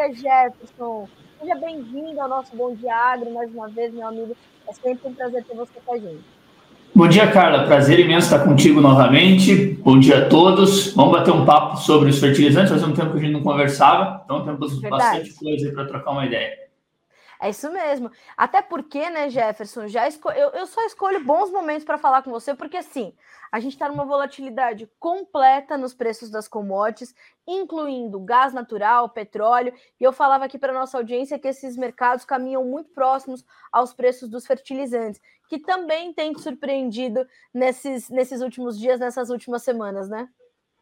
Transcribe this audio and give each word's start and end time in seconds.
dia, 0.00 0.14
Jefferson. 0.14 1.08
Seja 1.38 1.54
bem-vindo 1.56 2.20
ao 2.20 2.28
nosso 2.28 2.56
Bom 2.56 2.74
Dia 2.74 2.94
Agro 2.94 3.32
mais 3.32 3.52
uma 3.52 3.68
vez, 3.68 3.92
meu 3.92 4.06
amigo. 4.06 4.36
É 4.68 4.72
sempre 4.72 5.08
um 5.08 5.14
prazer 5.14 5.44
ter 5.44 5.54
você 5.54 5.72
com 5.84 5.94
a 5.94 5.98
gente. 5.98 6.24
Bom 6.94 7.06
dia, 7.06 7.30
Carla. 7.30 7.66
Prazer 7.66 8.00
imenso 8.00 8.26
estar 8.26 8.44
contigo 8.44 8.80
novamente. 8.80 9.74
Bom 9.82 9.98
dia 9.98 10.26
a 10.26 10.28
todos. 10.28 10.94
Vamos 10.94 11.12
bater 11.12 11.32
um 11.32 11.44
papo 11.44 11.76
sobre 11.76 12.10
os 12.10 12.18
fertilizantes. 12.18 12.70
Faz 12.70 12.82
um 12.82 12.92
tempo 12.92 13.12
que 13.12 13.18
a 13.18 13.20
gente 13.20 13.32
não 13.32 13.42
conversava, 13.42 14.22
então 14.24 14.44
temos 14.44 14.80
Verdade. 14.80 15.02
bastante 15.02 15.34
coisa 15.34 15.72
para 15.72 15.86
trocar 15.86 16.10
uma 16.12 16.26
ideia. 16.26 16.69
É 17.42 17.48
isso 17.48 17.72
mesmo. 17.72 18.10
Até 18.36 18.60
porque, 18.60 19.08
né, 19.08 19.30
Jefferson, 19.30 19.88
já 19.88 20.06
esco... 20.06 20.30
eu, 20.30 20.50
eu 20.50 20.66
só 20.66 20.84
escolho 20.84 21.24
bons 21.24 21.50
momentos 21.50 21.84
para 21.84 21.96
falar 21.96 22.22
com 22.22 22.30
você, 22.30 22.54
porque 22.54 22.76
assim, 22.76 23.14
a 23.50 23.58
gente 23.58 23.72
está 23.72 23.88
numa 23.88 24.04
volatilidade 24.04 24.86
completa 24.98 25.78
nos 25.78 25.94
preços 25.94 26.28
das 26.28 26.46
commodities, 26.46 27.14
incluindo 27.46 28.20
gás 28.20 28.52
natural, 28.52 29.08
petróleo, 29.08 29.72
e 29.98 30.04
eu 30.04 30.12
falava 30.12 30.44
aqui 30.44 30.58
para 30.58 30.74
nossa 30.74 30.98
audiência 30.98 31.38
que 31.38 31.48
esses 31.48 31.78
mercados 31.78 32.26
caminham 32.26 32.62
muito 32.62 32.90
próximos 32.90 33.42
aos 33.72 33.94
preços 33.94 34.28
dos 34.28 34.46
fertilizantes, 34.46 35.18
que 35.48 35.58
também 35.58 36.12
tem 36.12 36.36
surpreendido 36.36 37.26
nesses, 37.54 38.10
nesses 38.10 38.42
últimos 38.42 38.78
dias, 38.78 39.00
nessas 39.00 39.30
últimas 39.30 39.62
semanas, 39.62 40.10
né? 40.10 40.28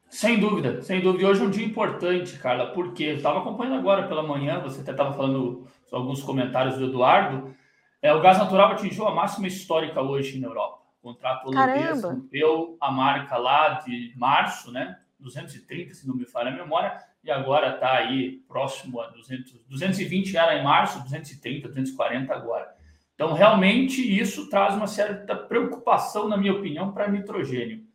Sem 0.09 0.41
dúvida, 0.41 0.81
sem 0.83 1.01
dúvida. 1.01 1.29
Hoje 1.29 1.43
é 1.43 1.45
um 1.45 1.51
dia 1.51 1.65
importante, 1.65 2.39
Carla, 2.39 2.73
porque 2.73 3.05
eu 3.05 3.17
estava 3.17 3.41
acompanhando 3.41 3.79
agora 3.79 4.09
pela 4.09 4.23
manhã, 4.23 4.59
você 4.61 4.81
até 4.81 4.93
estava 4.93 5.13
falando 5.13 5.67
alguns 5.93 6.23
comentários 6.23 6.79
do 6.79 6.87
Eduardo. 6.87 7.55
É, 8.01 8.13
o 8.13 8.21
gás 8.21 8.39
natural 8.39 8.73
atingiu 8.73 9.07
a 9.07 9.15
máxima 9.15 9.47
histórica 9.47 10.01
hoje 10.01 10.41
na 10.41 10.49
Europa. 10.49 10.79
O 11.03 11.09
contrato 11.09 11.49
holandês 11.49 12.03
rompeu 12.03 12.77
a 12.81 12.91
marca 12.91 13.37
lá 13.37 13.81
de 13.81 14.13
março, 14.17 14.73
né? 14.73 14.99
230, 15.21 15.95
se 15.95 16.07
não 16.07 16.15
me 16.15 16.25
falha 16.25 16.51
a 16.51 16.57
memória, 16.57 16.97
e 17.25 17.31
agora 17.31 17.75
está 17.75 17.93
aí 17.95 18.41
próximo 18.49 19.01
a 19.01 19.09
200, 19.09 19.53
220 19.69 20.37
era 20.37 20.57
em 20.57 20.65
março, 20.65 21.03
230, 21.03 21.69
240 21.69 22.33
agora. 22.33 22.73
Então, 23.15 23.33
realmente, 23.33 24.01
isso 24.01 24.49
traz 24.49 24.75
uma 24.77 24.87
certa 24.87 25.35
preocupação, 25.35 26.29
na 26.29 26.37
minha 26.37 26.53
opinião, 26.53 26.93
para 26.93 27.09
nitrogênio. 27.09 27.88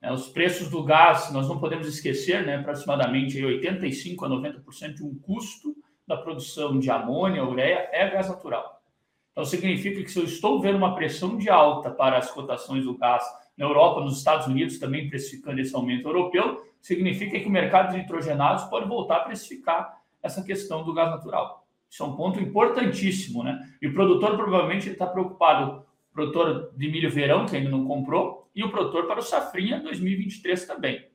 É, 0.00 0.12
os 0.12 0.28
preços 0.28 0.70
do 0.70 0.84
gás, 0.84 1.32
nós 1.32 1.48
não 1.48 1.58
podemos 1.58 1.88
esquecer, 1.88 2.46
né, 2.46 2.56
aproximadamente 2.56 3.44
85 3.44 4.24
a 4.24 4.28
90% 4.28 4.94
de 4.94 5.04
um 5.04 5.18
custo 5.18 5.74
da 6.06 6.16
produção 6.16 6.78
de 6.78 6.90
amônia, 6.90 7.44
ureia, 7.44 7.88
é 7.92 8.08
gás 8.08 8.28
natural. 8.28 8.80
Então, 9.32 9.44
significa 9.44 10.02
que 10.02 10.10
se 10.10 10.18
eu 10.18 10.24
estou 10.24 10.60
vendo 10.60 10.78
uma 10.78 10.94
pressão 10.94 11.36
de 11.36 11.50
alta 11.50 11.90
para 11.90 12.16
as 12.18 12.30
cotações 12.30 12.84
do 12.84 12.96
gás 12.96 13.22
na 13.56 13.66
Europa, 13.66 14.00
nos 14.00 14.18
Estados 14.18 14.46
Unidos, 14.46 14.78
também 14.78 15.08
precificando 15.08 15.60
esse 15.60 15.74
aumento 15.74 16.08
europeu, 16.08 16.64
significa 16.80 17.38
que 17.38 17.46
o 17.46 17.50
mercado 17.50 17.90
de 17.90 17.98
nitrogenados 17.98 18.64
pode 18.64 18.88
voltar 18.88 19.16
a 19.16 19.24
precificar 19.24 20.00
essa 20.22 20.42
questão 20.42 20.84
do 20.84 20.94
gás 20.94 21.10
natural. 21.10 21.66
Isso 21.90 22.02
é 22.02 22.06
um 22.06 22.16
ponto 22.16 22.40
importantíssimo, 22.40 23.42
né? 23.42 23.66
E 23.80 23.88
o 23.88 23.94
produtor 23.94 24.36
provavelmente 24.36 24.90
está 24.90 25.06
preocupado, 25.06 25.84
produtor 26.18 26.72
de 26.76 26.88
milho 26.88 27.08
verão, 27.08 27.46
que 27.46 27.56
ainda 27.56 27.70
não 27.70 27.86
comprou, 27.86 28.50
e 28.52 28.64
o 28.64 28.70
produtor 28.70 29.06
para 29.06 29.20
o 29.20 29.22
safrinha 29.22 29.78
2023 29.80 30.66
também. 30.66 31.06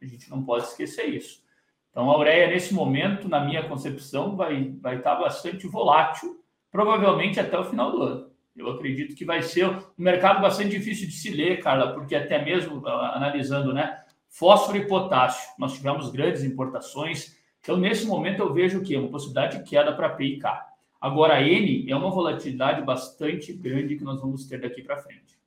A 0.00 0.06
gente 0.06 0.30
não 0.30 0.44
pode 0.44 0.66
esquecer 0.66 1.06
isso. 1.06 1.42
Então, 1.90 2.08
a 2.08 2.16
ureia, 2.16 2.46
nesse 2.46 2.72
momento, 2.72 3.28
na 3.28 3.44
minha 3.44 3.68
concepção, 3.68 4.36
vai, 4.36 4.72
vai 4.80 4.98
estar 4.98 5.16
bastante 5.16 5.66
volátil, 5.66 6.40
provavelmente 6.70 7.40
até 7.40 7.58
o 7.58 7.64
final 7.64 7.90
do 7.90 8.02
ano. 8.02 8.30
Eu 8.56 8.70
acredito 8.70 9.16
que 9.16 9.24
vai 9.24 9.42
ser 9.42 9.66
um 9.66 9.82
mercado 9.98 10.40
bastante 10.40 10.70
difícil 10.70 11.08
de 11.08 11.14
se 11.14 11.30
ler, 11.30 11.60
Carla, 11.60 11.92
porque 11.92 12.14
até 12.14 12.44
mesmo 12.44 12.86
ah, 12.86 13.16
analisando, 13.16 13.72
né, 13.72 14.04
fósforo 14.28 14.78
e 14.78 14.86
potássio, 14.86 15.50
nós 15.58 15.74
tivemos 15.74 16.10
grandes 16.10 16.44
importações. 16.44 17.36
Então, 17.60 17.76
nesse 17.76 18.06
momento, 18.06 18.40
eu 18.40 18.52
vejo 18.52 18.78
o 18.78 18.84
quê? 18.84 18.96
Uma 18.96 19.10
possibilidade 19.10 19.58
de 19.58 19.64
queda 19.68 19.92
para 19.92 20.10
P 20.10 20.24
e 20.24 20.38
K. 20.38 20.73
Agora, 21.04 21.34
a 21.34 21.42
N 21.42 21.84
é 21.86 21.94
uma 21.94 22.08
volatilidade 22.08 22.80
bastante 22.80 23.52
grande 23.52 23.94
que 23.94 24.02
nós 24.02 24.22
vamos 24.22 24.46
ter 24.46 24.58
daqui 24.58 24.82
para 24.82 24.96
frente. 25.02 25.38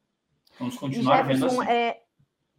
Vamos 0.60 0.78
continuar 0.78 1.24
vendo 1.24 1.48
assim. 1.48 1.68
É, 1.68 1.98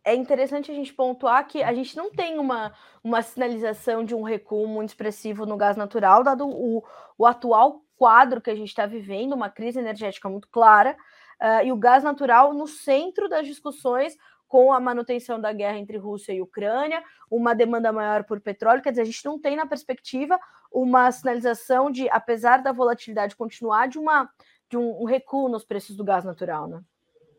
é 0.02 0.16
interessante 0.16 0.72
a 0.72 0.74
gente 0.74 0.92
pontuar 0.92 1.46
que 1.46 1.62
a 1.62 1.72
gente 1.72 1.96
não 1.96 2.10
tem 2.10 2.40
uma, 2.40 2.72
uma 3.04 3.22
sinalização 3.22 4.04
de 4.04 4.16
um 4.16 4.22
recuo 4.22 4.66
muito 4.66 4.88
expressivo 4.88 5.46
no 5.46 5.56
gás 5.56 5.76
natural, 5.76 6.24
dado 6.24 6.48
o, 6.48 6.82
o 7.16 7.24
atual 7.24 7.84
quadro 7.96 8.40
que 8.40 8.50
a 8.50 8.56
gente 8.56 8.70
está 8.70 8.84
vivendo, 8.84 9.32
uma 9.32 9.48
crise 9.48 9.78
energética 9.78 10.28
muito 10.28 10.48
clara, 10.48 10.96
uh, 11.40 11.64
e 11.64 11.70
o 11.70 11.76
gás 11.76 12.02
natural 12.02 12.52
no 12.52 12.66
centro 12.66 13.28
das 13.28 13.46
discussões 13.46 14.16
com 14.48 14.72
a 14.72 14.80
manutenção 14.80 15.38
da 15.38 15.52
guerra 15.52 15.78
entre 15.78 15.98
Rússia 15.98 16.32
e 16.32 16.40
Ucrânia, 16.40 17.02
uma 17.30 17.54
demanda 17.54 17.92
maior 17.92 18.24
por 18.24 18.40
petróleo, 18.40 18.82
quer 18.82 18.90
dizer, 18.90 19.02
a 19.02 19.04
gente 19.04 19.24
não 19.24 19.38
tem 19.38 19.54
na 19.54 19.66
perspectiva 19.66 20.40
uma 20.72 21.10
sinalização 21.12 21.90
de, 21.90 22.08
apesar 22.10 22.62
da 22.62 22.72
volatilidade 22.72 23.36
continuar, 23.36 23.88
de, 23.88 23.98
uma, 23.98 24.28
de 24.68 24.76
um, 24.76 25.02
um 25.02 25.04
recuo 25.04 25.48
nos 25.48 25.64
preços 25.64 25.94
do 25.94 26.02
gás 26.02 26.24
natural, 26.24 26.66
né? 26.66 26.80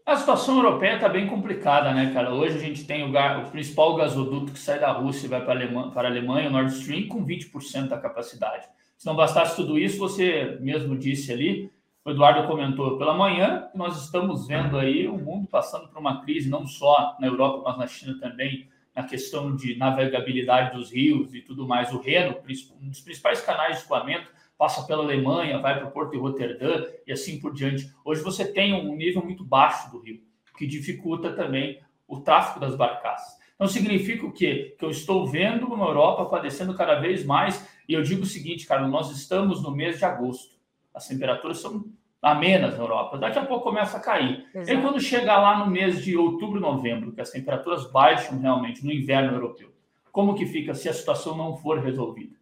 A 0.05 0.17
situação 0.17 0.55
europeia 0.55 0.95
está 0.95 1.07
bem 1.07 1.27
complicada, 1.27 1.93
né, 1.93 2.11
cara? 2.11 2.33
Hoje 2.33 2.57
a 2.57 2.59
gente 2.59 2.83
tem 2.85 3.03
o, 3.03 3.09
o, 3.09 3.51
principal 3.51 3.95
gasoduto 3.95 4.51
que 4.51 4.59
sai 4.59 4.79
da 4.79 4.91
Rússia 4.91 5.27
e 5.27 5.29
vai 5.29 5.41
para 5.41 5.53
a 5.53 5.55
Alemanha, 5.55 5.91
para 5.91 6.07
a 6.07 6.11
Alemanha, 6.11 6.49
o 6.49 6.51
Nord 6.51 6.73
Stream, 6.73 7.07
com 7.07 7.23
20% 7.23 7.87
da 7.87 7.97
capacidade. 7.97 8.67
Se 8.97 9.05
não 9.05 9.15
bastasse 9.15 9.55
tudo 9.55 9.77
isso, 9.77 9.99
você 9.99 10.57
mesmo 10.61 10.97
disse 10.97 11.31
ali, 11.31 11.71
o 12.09 12.11
Eduardo 12.11 12.47
comentou 12.47 12.97
pela 12.97 13.13
manhã, 13.13 13.69
nós 13.75 14.03
estamos 14.03 14.47
vendo 14.47 14.77
aí 14.77 15.07
o 15.07 15.17
mundo 15.17 15.47
passando 15.47 15.87
por 15.87 15.99
uma 15.99 16.21
crise, 16.21 16.49
não 16.49 16.65
só 16.65 17.15
na 17.19 17.27
Europa, 17.27 17.61
mas 17.63 17.77
na 17.77 17.87
China 17.87 18.17
também, 18.19 18.67
na 18.95 19.03
questão 19.03 19.55
de 19.55 19.77
navegabilidade 19.77 20.75
dos 20.75 20.91
rios 20.91 21.35
e 21.35 21.41
tudo 21.41 21.67
mais. 21.67 21.93
O 21.93 22.01
Reno, 22.01 22.35
um 22.81 22.89
dos 22.89 23.01
principais 23.01 23.41
canais 23.41 23.75
de 23.75 23.81
escoamento, 23.83 24.27
passa 24.57 24.87
pela 24.87 25.03
Alemanha, 25.03 25.59
vai 25.59 25.77
para 25.77 25.87
o 25.87 25.91
Porto 25.91 26.11
de 26.11 26.17
Roterdã 26.17 26.83
e 27.05 27.11
assim 27.11 27.39
por 27.39 27.53
diante. 27.53 27.87
Hoje 28.03 28.23
você 28.23 28.51
tem 28.51 28.73
um 28.73 28.95
nível 28.95 29.23
muito 29.23 29.45
baixo 29.45 29.91
do 29.91 29.99
rio, 29.99 30.19
que 30.57 30.65
dificulta 30.65 31.31
também 31.31 31.79
o 32.07 32.19
tráfego 32.19 32.59
das 32.59 32.75
barcaças. 32.75 33.37
Então 33.53 33.67
significa 33.67 34.25
o 34.25 34.31
quê? 34.31 34.75
Que 34.79 34.83
eu 34.83 34.89
estou 34.89 35.27
vendo 35.27 35.67
uma 35.67 35.85
Europa 35.85 36.25
padecendo 36.25 36.73
cada 36.73 36.95
vez 36.95 37.23
mais, 37.23 37.69
e 37.87 37.93
eu 37.93 38.01
digo 38.01 38.23
o 38.23 38.25
seguinte, 38.25 38.65
cara, 38.65 38.87
nós 38.87 39.11
estamos 39.11 39.61
no 39.61 39.69
mês 39.69 39.99
de 39.99 40.05
agosto. 40.05 40.57
As 40.91 41.07
temperaturas 41.07 41.59
são 41.59 41.85
amenas 42.21 42.77
na 42.77 42.83
Europa. 42.83 43.17
Daqui 43.17 43.39
a 43.39 43.45
pouco 43.45 43.63
começa 43.63 43.97
a 43.97 43.99
cair. 43.99 44.45
Exato. 44.53 44.77
E 44.77 44.81
quando 44.81 44.99
chegar 44.99 45.39
lá 45.39 45.59
no 45.59 45.71
mês 45.71 46.03
de 46.03 46.17
outubro, 46.17 46.59
novembro, 46.59 47.11
que 47.11 47.21
as 47.21 47.31
temperaturas 47.31 47.89
baixam 47.91 48.39
realmente 48.39 48.85
no 48.85 48.91
inverno 48.91 49.33
europeu, 49.33 49.71
como 50.11 50.35
que 50.35 50.45
fica 50.45 50.73
se 50.73 50.89
a 50.89 50.93
situação 50.93 51.37
não 51.37 51.55
for 51.55 51.79
resolvida? 51.79 52.35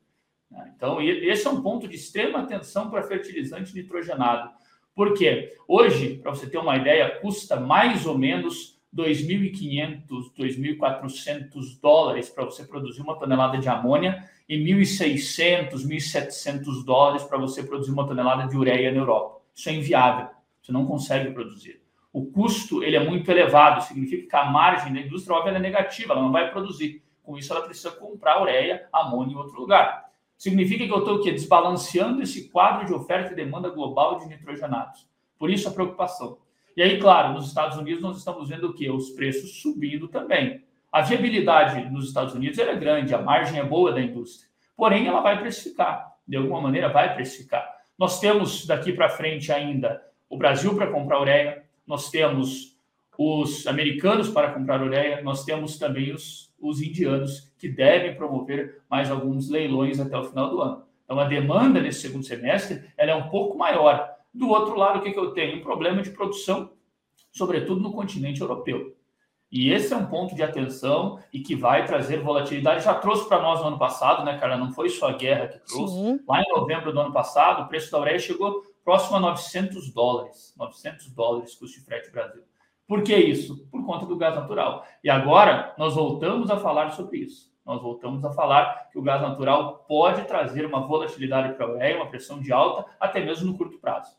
Né? 0.50 0.72
Então, 0.76 1.02
esse 1.02 1.46
é 1.46 1.50
um 1.50 1.62
ponto 1.62 1.88
de 1.88 1.96
extrema 1.96 2.40
atenção 2.40 2.90
para 2.90 3.04
fertilizante 3.04 3.74
nitrogenado. 3.74 4.50
Porque 4.96 5.56
hoje, 5.68 6.16
para 6.16 6.32
você 6.32 6.50
ter 6.50 6.58
uma 6.58 6.76
ideia, 6.76 7.20
custa 7.20 7.60
mais 7.60 8.06
ou 8.06 8.18
menos 8.18 8.80
2.500, 8.96 10.34
2.400 10.36 11.80
dólares 11.80 12.30
para 12.30 12.46
você 12.46 12.66
produzir 12.66 13.02
uma 13.02 13.16
tonelada 13.16 13.60
de 13.60 13.70
amônia 13.70 14.28
e 14.50 14.58
1.600, 14.58 15.74
1.700 15.74 16.84
dólares 16.84 17.24
para 17.24 17.38
você 17.38 17.62
produzir 17.62 17.92
uma 17.92 18.08
tonelada 18.08 18.48
de 18.48 18.58
ureia 18.58 18.92
na 18.92 18.98
Europa. 18.98 19.37
Isso 19.58 19.70
é 19.70 19.74
inviável. 19.74 20.30
Você 20.62 20.72
não 20.72 20.86
consegue 20.86 21.32
produzir. 21.32 21.82
O 22.14 22.28
custo 22.28 22.84
ele 22.84 22.96
é 22.96 23.04
muito 23.04 23.30
elevado, 23.30 23.84
significa 23.84 24.30
que 24.30 24.36
a 24.36 24.46
margem 24.46 24.94
da 24.94 25.00
indústria 25.00 25.36
óbvio, 25.36 25.56
é 25.56 25.60
negativa, 25.60 26.14
ela 26.14 26.22
não 26.22 26.32
vai 26.32 26.52
produzir. 26.52 27.04
Com 27.24 27.36
isso, 27.36 27.52
ela 27.52 27.64
precisa 27.64 27.90
comprar 27.92 28.40
ureia, 28.40 28.88
amônia 28.94 29.34
em 29.34 29.38
outro 29.38 29.60
lugar. 29.60 30.12
Significa 30.38 30.86
que 30.86 30.92
eu 30.92 31.00
estou 31.00 31.24
desbalanceando 31.24 32.22
esse 32.22 32.50
quadro 32.50 32.86
de 32.86 32.94
oferta 32.94 33.34
e 33.34 33.36
demanda 33.36 33.70
global 33.70 34.20
de 34.20 34.28
nitrogenados. 34.28 35.08
Por 35.40 35.50
isso 35.50 35.68
a 35.68 35.72
preocupação. 35.72 36.38
E 36.76 36.82
aí, 36.82 37.00
claro, 37.00 37.34
nos 37.34 37.48
Estados 37.48 37.78
Unidos 37.78 38.04
nós 38.04 38.18
estamos 38.18 38.50
vendo 38.50 38.68
o 38.68 38.74
quê? 38.74 38.92
Os 38.92 39.10
preços 39.10 39.60
subindo 39.60 40.08
também. 40.08 40.64
A 40.92 41.02
viabilidade 41.02 41.90
nos 41.90 42.08
Estados 42.08 42.36
Unidos 42.36 42.60
é 42.60 42.76
grande, 42.76 43.16
a 43.16 43.22
margem 43.22 43.60
é 43.60 43.64
boa 43.64 43.92
da 43.92 44.02
indústria. 44.02 44.48
Porém, 44.76 45.08
ela 45.08 45.22
vai 45.22 45.40
precificar. 45.40 46.16
De 46.28 46.38
alguma 46.38 46.62
maneira, 46.62 46.90
vai 46.90 47.16
precificar. 47.16 47.77
Nós 47.98 48.20
temos 48.20 48.66
daqui 48.66 48.94
para 48.94 49.10
frente 49.10 49.52
ainda 49.52 50.02
o 50.30 50.38
Brasil 50.38 50.76
para 50.76 50.92
comprar 50.92 51.22
ureia, 51.22 51.64
nós 51.86 52.10
temos 52.10 52.78
os 53.18 53.66
americanos 53.66 54.30
para 54.30 54.52
comprar 54.52 54.84
ureia, 54.84 55.22
nós 55.22 55.44
temos 55.44 55.80
também 55.80 56.14
os 56.14 56.48
os 56.60 56.82
indianos, 56.82 57.52
que 57.58 57.70
devem 57.70 58.16
promover 58.16 58.82
mais 58.90 59.12
alguns 59.12 59.50
leilões 59.50 60.00
até 60.00 60.18
o 60.18 60.24
final 60.24 60.50
do 60.50 60.62
ano. 60.62 60.84
Então, 61.06 61.20
a 61.20 61.26
demanda 61.26 61.82
nesse 61.82 62.02
segundo 62.02 62.26
semestre 62.26 62.84
ela 62.98 63.12
é 63.12 63.16
um 63.16 63.30
pouco 63.30 63.58
maior. 63.58 64.16
Do 64.34 64.50
outro 64.50 64.76
lado, 64.76 65.00
o 65.00 65.02
que, 65.02 65.12
que 65.12 65.20
eu 65.20 65.32
tenho? 65.32 65.58
Um 65.58 65.64
problema 65.64 66.02
de 66.02 66.12
produção, 66.12 66.72
sobretudo 67.32 67.82
no 67.82 67.94
continente 67.94 68.42
europeu. 68.42 68.96
E 69.52 69.72
esse 69.72 69.94
é 69.94 69.98
um 69.98 70.06
ponto 70.06 70.36
de 70.36 70.44
atenção 70.44 71.20
e 71.32 71.40
que 71.40 71.56
vai 71.56 71.86
trazer 71.86 72.22
volatilidade. 72.22 72.84
Já 72.84 72.94
trouxe 72.94 73.28
para 73.28 73.42
nós 73.42 73.62
no 73.62 73.68
ano 73.68 73.80
passado, 73.80 74.26
né, 74.26 74.38
cara? 74.38 74.58
Não 74.58 74.72
foi 74.72 74.90
só 74.90 75.10
a 75.10 75.14
guerra 75.14 75.48
que 75.48 75.60
trouxe. 75.60 75.94
Sim. 75.96 76.20
Lá 76.28 76.42
em 76.42 76.54
novembro 76.54 76.92
do 76.92 77.00
ano 77.00 77.14
passado, 77.14 77.64
o 77.64 77.68
preço 77.68 77.92
da 77.92 78.00
ureia 78.00 78.20
chegou 78.20 78.62
próximo 78.84 79.18
a 79.18 79.20
900 79.20 79.92
dólares. 79.94 80.54
900 80.58 81.10
dólares 81.12 81.56
custo 81.56 81.80
de 81.80 81.86
frete 81.86 82.12
Brasil. 82.12 82.44
Por 82.88 83.04
que 83.04 83.16
isso? 83.16 83.66
Por 83.70 83.86
conta 83.86 84.06
do 84.06 84.18
gás 84.18 84.36
natural. 84.36 84.86
E 85.04 85.10
agora 85.10 85.74
nós 85.78 85.96
voltamos 85.96 86.50
a 86.50 86.58
falar 86.58 86.92
sobre 86.92 87.20
isso. 87.20 87.52
nós 87.66 87.82
voltamos 87.82 88.24
a 88.24 88.32
falar 88.32 88.90
que 88.90 88.98
o 88.98 89.02
gás 89.02 89.22
natural 89.22 89.84
pode 89.90 90.24
trazer 90.24 90.66
uma 90.66 90.88
volatilidade 90.88 91.54
para 91.56 91.66
a 91.66 91.70
ureia, 91.70 91.98
uma 91.98 92.08
pressão 92.08 92.40
de 92.40 92.54
alta, 92.54 92.86
até 92.98 93.20
mesmo 93.20 93.52
no 93.52 93.58
curto 93.58 93.78
prazo. 93.78 94.16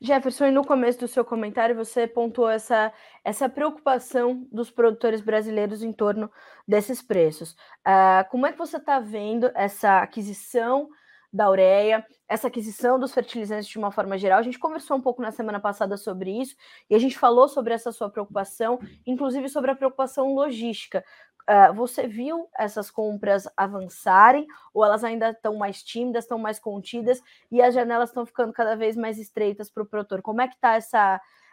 Jefferson, 0.00 0.50
no 0.50 0.64
começo 0.64 1.00
do 1.00 1.08
seu 1.08 1.24
comentário, 1.24 1.76
você 1.76 2.06
pontuou 2.06 2.48
essa, 2.48 2.92
essa 3.24 3.48
preocupação 3.48 4.46
dos 4.50 4.70
produtores 4.70 5.20
brasileiros 5.20 5.82
em 5.82 5.92
torno 5.92 6.30
desses 6.66 7.00
preços. 7.00 7.52
Uh, 7.86 8.28
como 8.30 8.46
é 8.46 8.52
que 8.52 8.58
você 8.58 8.76
está 8.76 9.00
vendo 9.00 9.50
essa 9.54 10.00
aquisição 10.00 10.88
da 11.32 11.50
ureia, 11.50 12.06
essa 12.28 12.46
aquisição 12.46 12.98
dos 12.98 13.12
fertilizantes 13.12 13.68
de 13.68 13.78
uma 13.78 13.90
forma 13.90 14.16
geral? 14.18 14.38
A 14.38 14.42
gente 14.42 14.58
conversou 14.58 14.96
um 14.96 15.00
pouco 15.00 15.22
na 15.22 15.30
semana 15.30 15.60
passada 15.60 15.96
sobre 15.96 16.30
isso 16.40 16.54
e 16.88 16.94
a 16.94 16.98
gente 16.98 17.18
falou 17.18 17.48
sobre 17.48 17.74
essa 17.74 17.90
sua 17.90 18.10
preocupação, 18.10 18.78
inclusive 19.06 19.48
sobre 19.48 19.70
a 19.70 19.74
preocupação 19.74 20.34
logística. 20.34 21.04
Uh, 21.48 21.74
você 21.74 22.06
viu 22.06 22.48
essas 22.56 22.90
compras 22.90 23.46
avançarem 23.56 24.46
ou 24.72 24.84
elas 24.84 25.04
ainda 25.04 25.30
estão 25.30 25.56
mais 25.56 25.82
tímidas, 25.82 26.24
estão 26.24 26.38
mais 26.38 26.58
contidas 26.58 27.20
e 27.50 27.60
as 27.60 27.74
janelas 27.74 28.08
estão 28.08 28.24
ficando 28.24 28.52
cada 28.52 28.74
vez 28.74 28.96
mais 28.96 29.18
estreitas 29.18 29.70
para 29.70 29.82
o 29.82 29.86
produtor? 29.86 30.22
Como 30.22 30.40
é 30.40 30.48
que 30.48 30.54
está 30.54 30.78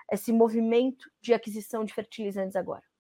esse 0.10 0.32
movimento 0.32 1.12
de 1.22 1.34
aquisição 1.34 1.84
de 1.84 1.94
fertilizantes 1.94 2.56
agora? 2.56 2.91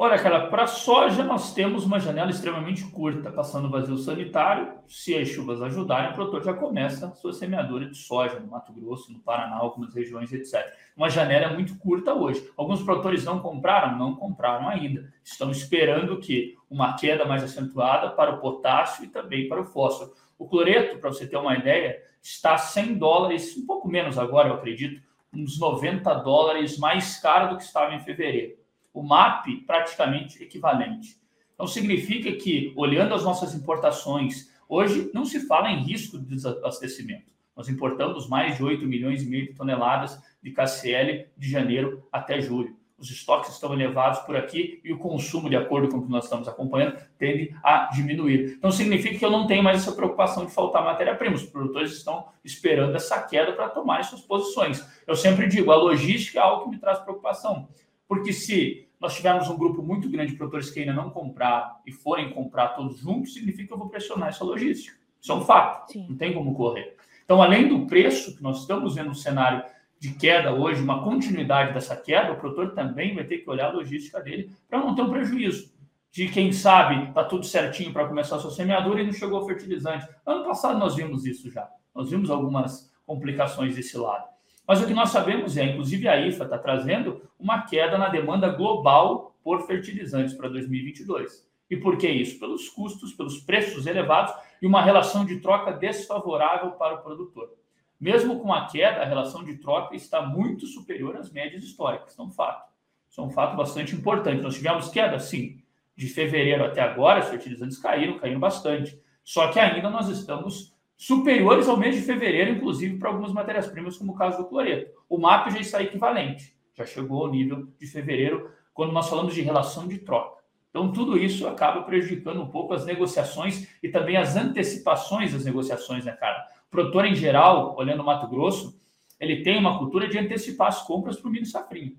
Olha, 0.00 0.16
cara, 0.16 0.46
para 0.46 0.68
soja 0.68 1.24
nós 1.24 1.52
temos 1.52 1.84
uma 1.84 1.98
janela 1.98 2.30
extremamente 2.30 2.84
curta, 2.84 3.32
passando 3.32 3.68
vazio 3.68 3.98
sanitário. 3.98 4.74
Se 4.86 5.12
as 5.16 5.26
chuvas 5.26 5.60
ajudarem, 5.60 6.12
o 6.12 6.14
produtor 6.14 6.44
já 6.44 6.54
começa 6.54 7.08
a 7.08 7.14
sua 7.16 7.32
semeadura 7.32 7.84
de 7.84 7.96
soja 7.96 8.38
no 8.38 8.46
Mato 8.46 8.72
Grosso, 8.72 9.12
no 9.12 9.18
Paraná, 9.18 9.56
algumas 9.56 9.92
regiões, 9.92 10.32
etc. 10.32 10.64
Uma 10.96 11.10
janela 11.10 11.52
muito 11.52 11.76
curta 11.78 12.14
hoje. 12.14 12.48
Alguns 12.56 12.80
produtores 12.80 13.24
não 13.24 13.40
compraram? 13.40 13.98
Não 13.98 14.14
compraram 14.14 14.68
ainda. 14.68 15.12
Estão 15.24 15.50
esperando 15.50 16.20
que 16.20 16.56
uma 16.70 16.94
queda 16.94 17.24
mais 17.24 17.42
acentuada 17.42 18.10
para 18.10 18.36
o 18.36 18.38
potássio 18.38 19.04
e 19.04 19.08
também 19.08 19.48
para 19.48 19.62
o 19.62 19.64
fósforo. 19.64 20.12
O 20.38 20.46
cloreto, 20.46 20.98
para 20.98 21.10
você 21.10 21.26
ter 21.26 21.38
uma 21.38 21.56
ideia, 21.56 22.00
está 22.22 22.56
100 22.56 22.98
dólares, 22.98 23.56
um 23.56 23.66
pouco 23.66 23.88
menos 23.88 24.16
agora, 24.16 24.48
eu 24.48 24.54
acredito, 24.54 25.02
uns 25.34 25.58
90 25.58 26.14
dólares 26.20 26.78
mais 26.78 27.18
caro 27.18 27.50
do 27.50 27.56
que 27.56 27.64
estava 27.64 27.92
em 27.96 27.98
fevereiro 27.98 28.57
o 28.98 29.02
MAP 29.04 29.64
praticamente 29.64 30.42
equivalente. 30.42 31.16
Então, 31.54 31.68
significa 31.68 32.32
que, 32.32 32.72
olhando 32.74 33.14
as 33.14 33.22
nossas 33.22 33.54
importações, 33.54 34.50
hoje 34.68 35.08
não 35.14 35.24
se 35.24 35.46
fala 35.46 35.70
em 35.70 35.84
risco 35.84 36.18
de 36.18 36.24
desabastecimento. 36.26 37.32
Nós 37.56 37.68
importamos 37.68 38.28
mais 38.28 38.56
de 38.56 38.64
8 38.64 38.84
milhões 38.86 39.22
e 39.22 39.26
meio 39.26 39.46
de 39.46 39.54
toneladas 39.54 40.20
de 40.42 40.50
KCL 40.50 41.28
de 41.36 41.48
janeiro 41.48 42.08
até 42.10 42.40
julho. 42.40 42.76
Os 42.98 43.08
estoques 43.08 43.52
estão 43.52 43.72
elevados 43.72 44.18
por 44.20 44.34
aqui 44.34 44.80
e 44.82 44.92
o 44.92 44.98
consumo, 44.98 45.48
de 45.48 45.54
acordo 45.54 45.88
com 45.88 45.98
o 45.98 46.02
que 46.04 46.10
nós 46.10 46.24
estamos 46.24 46.48
acompanhando, 46.48 46.98
tende 47.16 47.54
a 47.62 47.90
diminuir. 47.94 48.56
Então, 48.58 48.72
significa 48.72 49.16
que 49.16 49.24
eu 49.24 49.30
não 49.30 49.46
tenho 49.46 49.62
mais 49.62 49.76
essa 49.76 49.92
preocupação 49.92 50.44
de 50.44 50.52
faltar 50.52 50.84
matéria-prima. 50.84 51.36
Os 51.36 51.44
produtores 51.44 51.92
estão 51.92 52.26
esperando 52.44 52.96
essa 52.96 53.22
queda 53.22 53.52
para 53.52 53.68
tomar 53.68 54.02
suas 54.02 54.22
posições. 54.22 54.84
Eu 55.06 55.14
sempre 55.14 55.46
digo, 55.46 55.70
a 55.70 55.76
logística 55.76 56.40
é 56.40 56.42
algo 56.42 56.64
que 56.64 56.70
me 56.70 56.78
traz 56.78 56.98
preocupação. 56.98 57.68
Porque 58.08 58.32
se 58.32 58.87
nós 59.00 59.14
tivermos 59.14 59.48
um 59.48 59.56
grupo 59.56 59.82
muito 59.82 60.08
grande 60.08 60.32
de 60.32 60.38
produtores 60.38 60.70
que 60.70 60.80
ainda 60.80 60.92
não 60.92 61.10
compraram 61.10 61.76
e 61.86 61.92
forem 61.92 62.30
comprar 62.30 62.68
todos 62.68 62.98
juntos, 62.98 63.34
significa 63.34 63.68
que 63.68 63.74
eu 63.74 63.78
vou 63.78 63.88
pressionar 63.88 64.28
essa 64.28 64.44
logística. 64.44 64.96
Isso 65.20 65.32
é 65.32 65.34
um 65.34 65.40
fato, 65.42 65.92
Sim. 65.92 66.06
não 66.08 66.16
tem 66.16 66.32
como 66.32 66.54
correr. 66.54 66.96
Então, 67.24 67.42
além 67.42 67.68
do 67.68 67.86
preço, 67.86 68.36
que 68.36 68.42
nós 68.42 68.60
estamos 68.60 68.94
vendo 68.94 69.10
um 69.10 69.14
cenário 69.14 69.62
de 69.98 70.14
queda 70.14 70.52
hoje, 70.52 70.82
uma 70.82 71.02
continuidade 71.02 71.74
dessa 71.74 71.96
queda, 71.96 72.32
o 72.32 72.36
produtor 72.36 72.72
também 72.74 73.14
vai 73.14 73.24
ter 73.24 73.38
que 73.38 73.50
olhar 73.50 73.66
a 73.66 73.72
logística 73.72 74.20
dele 74.20 74.50
para 74.68 74.78
não 74.78 74.94
ter 74.94 75.02
um 75.02 75.10
prejuízo. 75.10 75.72
De 76.10 76.28
quem 76.28 76.52
sabe 76.52 77.08
está 77.08 77.24
tudo 77.24 77.44
certinho 77.44 77.92
para 77.92 78.06
começar 78.06 78.36
a 78.36 78.38
sua 78.38 78.50
semeadura 78.50 79.02
e 79.02 79.06
não 79.06 79.12
chegou 79.12 79.42
o 79.42 79.46
fertilizante. 79.46 80.08
Ano 80.24 80.44
passado 80.44 80.78
nós 80.78 80.96
vimos 80.96 81.26
isso 81.26 81.50
já. 81.50 81.68
Nós 81.94 82.10
vimos 82.10 82.30
algumas 82.30 82.90
complicações 83.04 83.74
desse 83.74 83.96
lado. 83.96 84.27
Mas 84.68 84.82
o 84.82 84.86
que 84.86 84.92
nós 84.92 85.08
sabemos 85.08 85.56
é, 85.56 85.64
inclusive 85.64 86.06
a 86.06 86.20
IFA 86.20 86.44
está 86.44 86.58
trazendo 86.58 87.22
uma 87.40 87.62
queda 87.62 87.96
na 87.96 88.10
demanda 88.10 88.50
global 88.50 89.34
por 89.42 89.66
fertilizantes 89.66 90.34
para 90.34 90.50
2022. 90.50 91.48
E 91.70 91.76
por 91.78 91.96
que 91.96 92.06
isso? 92.06 92.38
Pelos 92.38 92.68
custos, 92.68 93.14
pelos 93.14 93.38
preços 93.38 93.86
elevados 93.86 94.34
e 94.60 94.66
uma 94.66 94.82
relação 94.82 95.24
de 95.24 95.40
troca 95.40 95.72
desfavorável 95.72 96.72
para 96.72 96.96
o 96.96 97.02
produtor. 97.02 97.50
Mesmo 97.98 98.40
com 98.40 98.52
a 98.52 98.66
queda, 98.66 99.00
a 99.00 99.06
relação 99.06 99.42
de 99.42 99.56
troca 99.56 99.96
está 99.96 100.20
muito 100.20 100.66
superior 100.66 101.16
às 101.16 101.32
médias 101.32 101.64
históricas, 101.64 102.18
é 102.18 102.22
um 102.22 102.30
fato. 102.30 102.70
Isso 103.08 103.22
é 103.22 103.24
um 103.24 103.30
fato 103.30 103.56
bastante 103.56 103.94
importante. 103.94 104.42
Nós 104.42 104.54
tivemos 104.54 104.90
queda, 104.90 105.18
sim. 105.18 105.62
De 105.96 106.06
fevereiro 106.06 106.64
até 106.64 106.82
agora, 106.82 107.20
os 107.20 107.28
fertilizantes 107.28 107.78
caíram, 107.78 108.18
caíram 108.18 108.38
bastante. 108.38 109.00
Só 109.24 109.48
que 109.48 109.58
ainda 109.58 109.88
nós 109.88 110.08
estamos 110.08 110.76
superiores 110.98 111.68
ao 111.68 111.76
mês 111.76 111.94
de 111.94 112.02
fevereiro, 112.02 112.50
inclusive 112.50 112.98
para 112.98 113.08
algumas 113.08 113.32
matérias-primas, 113.32 113.96
como 113.96 114.12
o 114.12 114.16
caso 114.16 114.38
do 114.38 114.48
cloreto. 114.48 114.90
O 115.08 115.16
MAP 115.16 115.52
já 115.52 115.60
está 115.60 115.80
equivalente, 115.80 116.52
já 116.76 116.84
chegou 116.84 117.24
ao 117.24 117.30
nível 117.30 117.68
de 117.78 117.86
fevereiro, 117.86 118.50
quando 118.74 118.92
nós 118.92 119.08
falamos 119.08 119.32
de 119.32 119.40
relação 119.40 119.86
de 119.86 119.98
troca. 119.98 120.42
Então, 120.70 120.92
tudo 120.92 121.16
isso 121.16 121.46
acaba 121.46 121.82
prejudicando 121.82 122.42
um 122.42 122.48
pouco 122.48 122.74
as 122.74 122.84
negociações 122.84 123.68
e 123.82 123.88
também 123.88 124.16
as 124.16 124.36
antecipações 124.36 125.32
das 125.32 125.44
negociações, 125.44 126.04
né, 126.04 126.12
cara? 126.12 126.46
O 126.66 126.70
produtor, 126.70 127.06
em 127.06 127.14
geral, 127.14 127.76
olhando 127.78 128.02
o 128.02 128.06
Mato 128.06 128.26
Grosso, 128.26 128.78
ele 129.18 129.42
tem 129.42 129.56
uma 129.56 129.78
cultura 129.78 130.08
de 130.08 130.18
antecipar 130.18 130.68
as 130.68 130.82
compras 130.82 131.16
para 131.16 131.28
o 131.28 131.32
milho 131.32 131.46
safrinho. 131.46 131.96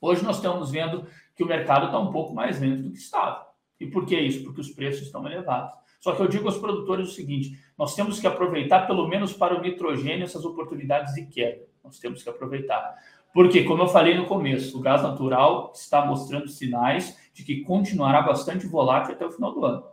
Hoje 0.00 0.24
nós 0.24 0.36
estamos 0.36 0.70
vendo 0.70 1.06
que 1.36 1.44
o 1.44 1.46
mercado 1.46 1.86
está 1.86 1.98
um 1.98 2.10
pouco 2.10 2.34
mais 2.34 2.60
lento 2.60 2.82
do 2.82 2.90
que 2.90 2.98
estava. 2.98 3.46
E 3.78 3.86
por 3.86 4.04
que 4.04 4.18
isso? 4.18 4.42
Porque 4.42 4.60
os 4.60 4.70
preços 4.70 5.06
estão 5.06 5.24
elevados. 5.26 5.72
Só 6.02 6.12
que 6.16 6.20
eu 6.20 6.26
digo 6.26 6.48
aos 6.48 6.58
produtores 6.58 7.10
o 7.10 7.12
seguinte: 7.12 7.56
nós 7.78 7.94
temos 7.94 8.18
que 8.18 8.26
aproveitar, 8.26 8.88
pelo 8.88 9.06
menos 9.06 9.32
para 9.32 9.56
o 9.56 9.62
nitrogênio, 9.62 10.24
essas 10.24 10.44
oportunidades 10.44 11.14
de 11.14 11.26
queda. 11.26 11.62
Nós 11.82 11.98
temos 12.00 12.22
que 12.22 12.28
aproveitar. 12.28 12.96
Porque, 13.32 13.62
como 13.62 13.84
eu 13.84 13.88
falei 13.88 14.16
no 14.16 14.26
começo, 14.26 14.76
o 14.76 14.80
gás 14.80 15.00
natural 15.02 15.72
está 15.74 16.04
mostrando 16.04 16.48
sinais 16.48 17.16
de 17.32 17.44
que 17.44 17.62
continuará 17.62 18.20
bastante 18.20 18.66
volátil 18.66 19.14
até 19.14 19.24
o 19.24 19.30
final 19.30 19.54
do 19.54 19.64
ano. 19.64 19.84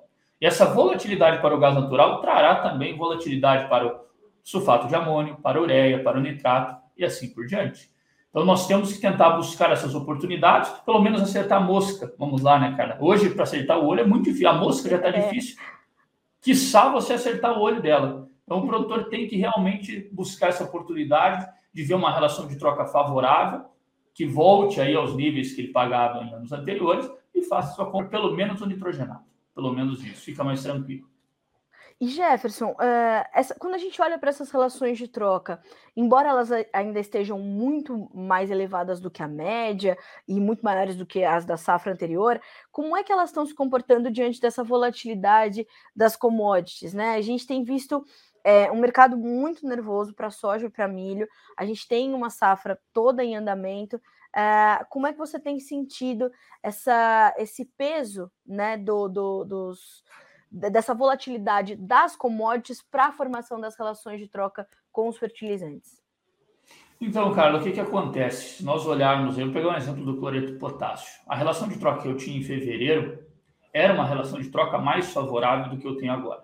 E 0.42 0.48
essa 0.48 0.66
volatilidade 0.66 1.42
para 1.42 1.56
o 1.56 1.60
gás 1.60 1.76
natural 1.76 2.20
trará 2.22 2.56
também 2.56 2.98
volatilidade 2.98 3.70
para 3.70 3.88
o 3.88 4.00
sulfato 4.44 4.88
de 4.88 4.96
amônio, 4.96 5.38
para 5.38 5.60
a 5.60 5.62
ureia, 5.62 6.04
para 6.04 6.18
o 6.18 6.22
nitrato 6.22 6.82
e 6.98 7.06
assim 7.06 7.30
por 7.30 7.46
diante. 7.46 7.92
Então, 8.32 8.44
nós 8.44 8.68
temos 8.68 8.92
que 8.92 9.00
tentar 9.00 9.32
buscar 9.32 9.72
essas 9.72 9.94
oportunidades, 9.94 10.72
pelo 10.86 11.02
menos 11.02 11.22
acertar 11.22 11.62
a 11.62 11.64
mosca. 11.64 12.12
Vamos 12.18 12.42
lá, 12.42 12.60
né, 12.60 12.76
cara? 12.76 12.98
Hoje, 13.00 13.30
para 13.30 13.44
acertar 13.44 13.80
o 13.80 13.86
olho 13.86 14.02
é 14.02 14.06
muito 14.06 14.26
difícil. 14.26 14.50
A 14.50 14.54
mosca 14.54 14.90
já 14.90 14.96
está 14.98 15.10
é. 15.10 15.22
difícil 15.22 15.56
quiçá 16.42 16.90
você 16.90 17.14
acertar 17.14 17.58
o 17.58 17.62
olho 17.62 17.82
dela. 17.82 18.28
Então, 18.44 18.60
o 18.60 18.68
produtor 18.68 19.10
tem 19.10 19.28
que 19.28 19.36
realmente 19.36 20.10
buscar 20.12 20.48
essa 20.48 20.64
oportunidade 20.64 21.48
de 21.74 21.84
ver 21.84 21.94
uma 21.94 22.12
relação 22.12 22.48
de 22.48 22.58
troca 22.58 22.86
favorável, 22.86 23.66
que 24.14 24.26
volte 24.26 24.82
aí 24.82 24.96
aos 24.96 25.16
níveis 25.16 25.54
que 25.54 25.62
ele 25.62 25.72
pagava 25.72 26.24
em 26.24 26.34
anos 26.34 26.52
anteriores 26.52 27.10
e 27.34 27.44
faça 27.44 27.76
sua 27.76 27.90
compra 27.90 28.10
pelo 28.10 28.36
menos 28.36 28.62
o 28.62 28.66
nitrogenado. 28.66 29.24
Pelo 29.54 29.72
menos 29.74 30.04
isso, 30.04 30.22
fica 30.24 30.44
mais 30.44 30.64
tranquilo. 30.64 31.08
E 32.02 32.08
Jefferson, 32.08 32.72
uh, 32.72 33.28
essa, 33.34 33.54
quando 33.56 33.74
a 33.74 33.78
gente 33.78 34.02
olha 34.02 34.18
para 34.18 34.30
essas 34.30 34.50
relações 34.50 34.98
de 34.98 35.06
troca, 35.06 35.62
embora 35.98 36.30
elas 36.30 36.50
ainda 36.72 36.98
estejam 36.98 37.38
muito 37.38 38.10
mais 38.16 38.50
elevadas 38.50 39.02
do 39.02 39.12
que 39.12 39.22
a 39.22 39.28
média 39.28 39.98
e 40.26 40.40
muito 40.40 40.64
maiores 40.64 40.96
do 40.96 41.06
que 41.06 41.26
as 41.26 41.44
da 41.44 41.58
safra 41.58 41.92
anterior, 41.92 42.40
como 42.72 42.96
é 42.96 43.04
que 43.04 43.12
elas 43.12 43.32
estão 43.32 43.46
se 43.46 43.54
comportando 43.54 44.10
diante 44.10 44.40
dessa 44.40 44.64
volatilidade 44.64 45.68
das 45.94 46.16
commodities? 46.16 46.94
Né? 46.94 47.16
A 47.16 47.22
gente 47.22 47.46
tem 47.46 47.66
visto 47.66 48.02
é, 48.46 48.72
um 48.72 48.80
mercado 48.80 49.18
muito 49.18 49.68
nervoso 49.68 50.14
para 50.14 50.30
soja 50.30 50.68
e 50.68 50.70
para 50.70 50.88
milho, 50.88 51.28
a 51.58 51.66
gente 51.66 51.86
tem 51.86 52.14
uma 52.14 52.30
safra 52.30 52.80
toda 52.94 53.26
em 53.26 53.36
andamento. 53.36 53.98
Uh, 54.30 54.86
como 54.90 55.06
é 55.06 55.12
que 55.12 55.18
você 55.18 55.38
tem 55.38 55.60
sentido 55.60 56.32
essa, 56.64 57.34
esse 57.38 57.66
peso 57.78 58.32
né, 58.46 58.78
do, 58.78 59.10
do 59.10 59.44
dos 59.44 60.04
dessa 60.52 60.94
volatilidade 60.94 61.76
das 61.76 62.16
commodities 62.16 62.82
para 62.82 63.08
a 63.08 63.12
formação 63.12 63.60
das 63.60 63.78
relações 63.78 64.20
de 64.20 64.28
troca 64.28 64.68
com 64.92 65.08
os 65.08 65.18
fertilizantes? 65.18 66.02
Então, 67.02 67.34
Carlos, 67.34 67.62
o 67.62 67.64
que, 67.64 67.72
que 67.72 67.80
acontece? 67.80 68.58
Se 68.58 68.66
nós 68.66 68.86
olharmos, 68.86 69.38
eu 69.38 69.54
pegar 69.54 69.70
um 69.70 69.78
exemplo 69.78 70.04
do 70.04 70.18
cloreto 70.18 70.60
potássio. 70.60 71.22
A 71.28 71.36
relação 71.36 71.70
de 71.70 71.80
troca 71.80 72.02
que 72.02 72.10
eu 72.10 72.18
tinha 72.18 72.38
em 72.38 72.44
fevereiro 72.44 73.24
era 73.72 73.94
uma 73.94 74.06
relação 74.06 74.40
de 74.40 74.50
troca 74.50 74.78
mais 74.78 75.14
favorável 75.14 75.70
do 75.70 75.78
que 75.78 75.88
eu 75.88 75.96
tenho 75.96 76.12
agora. 76.12 76.44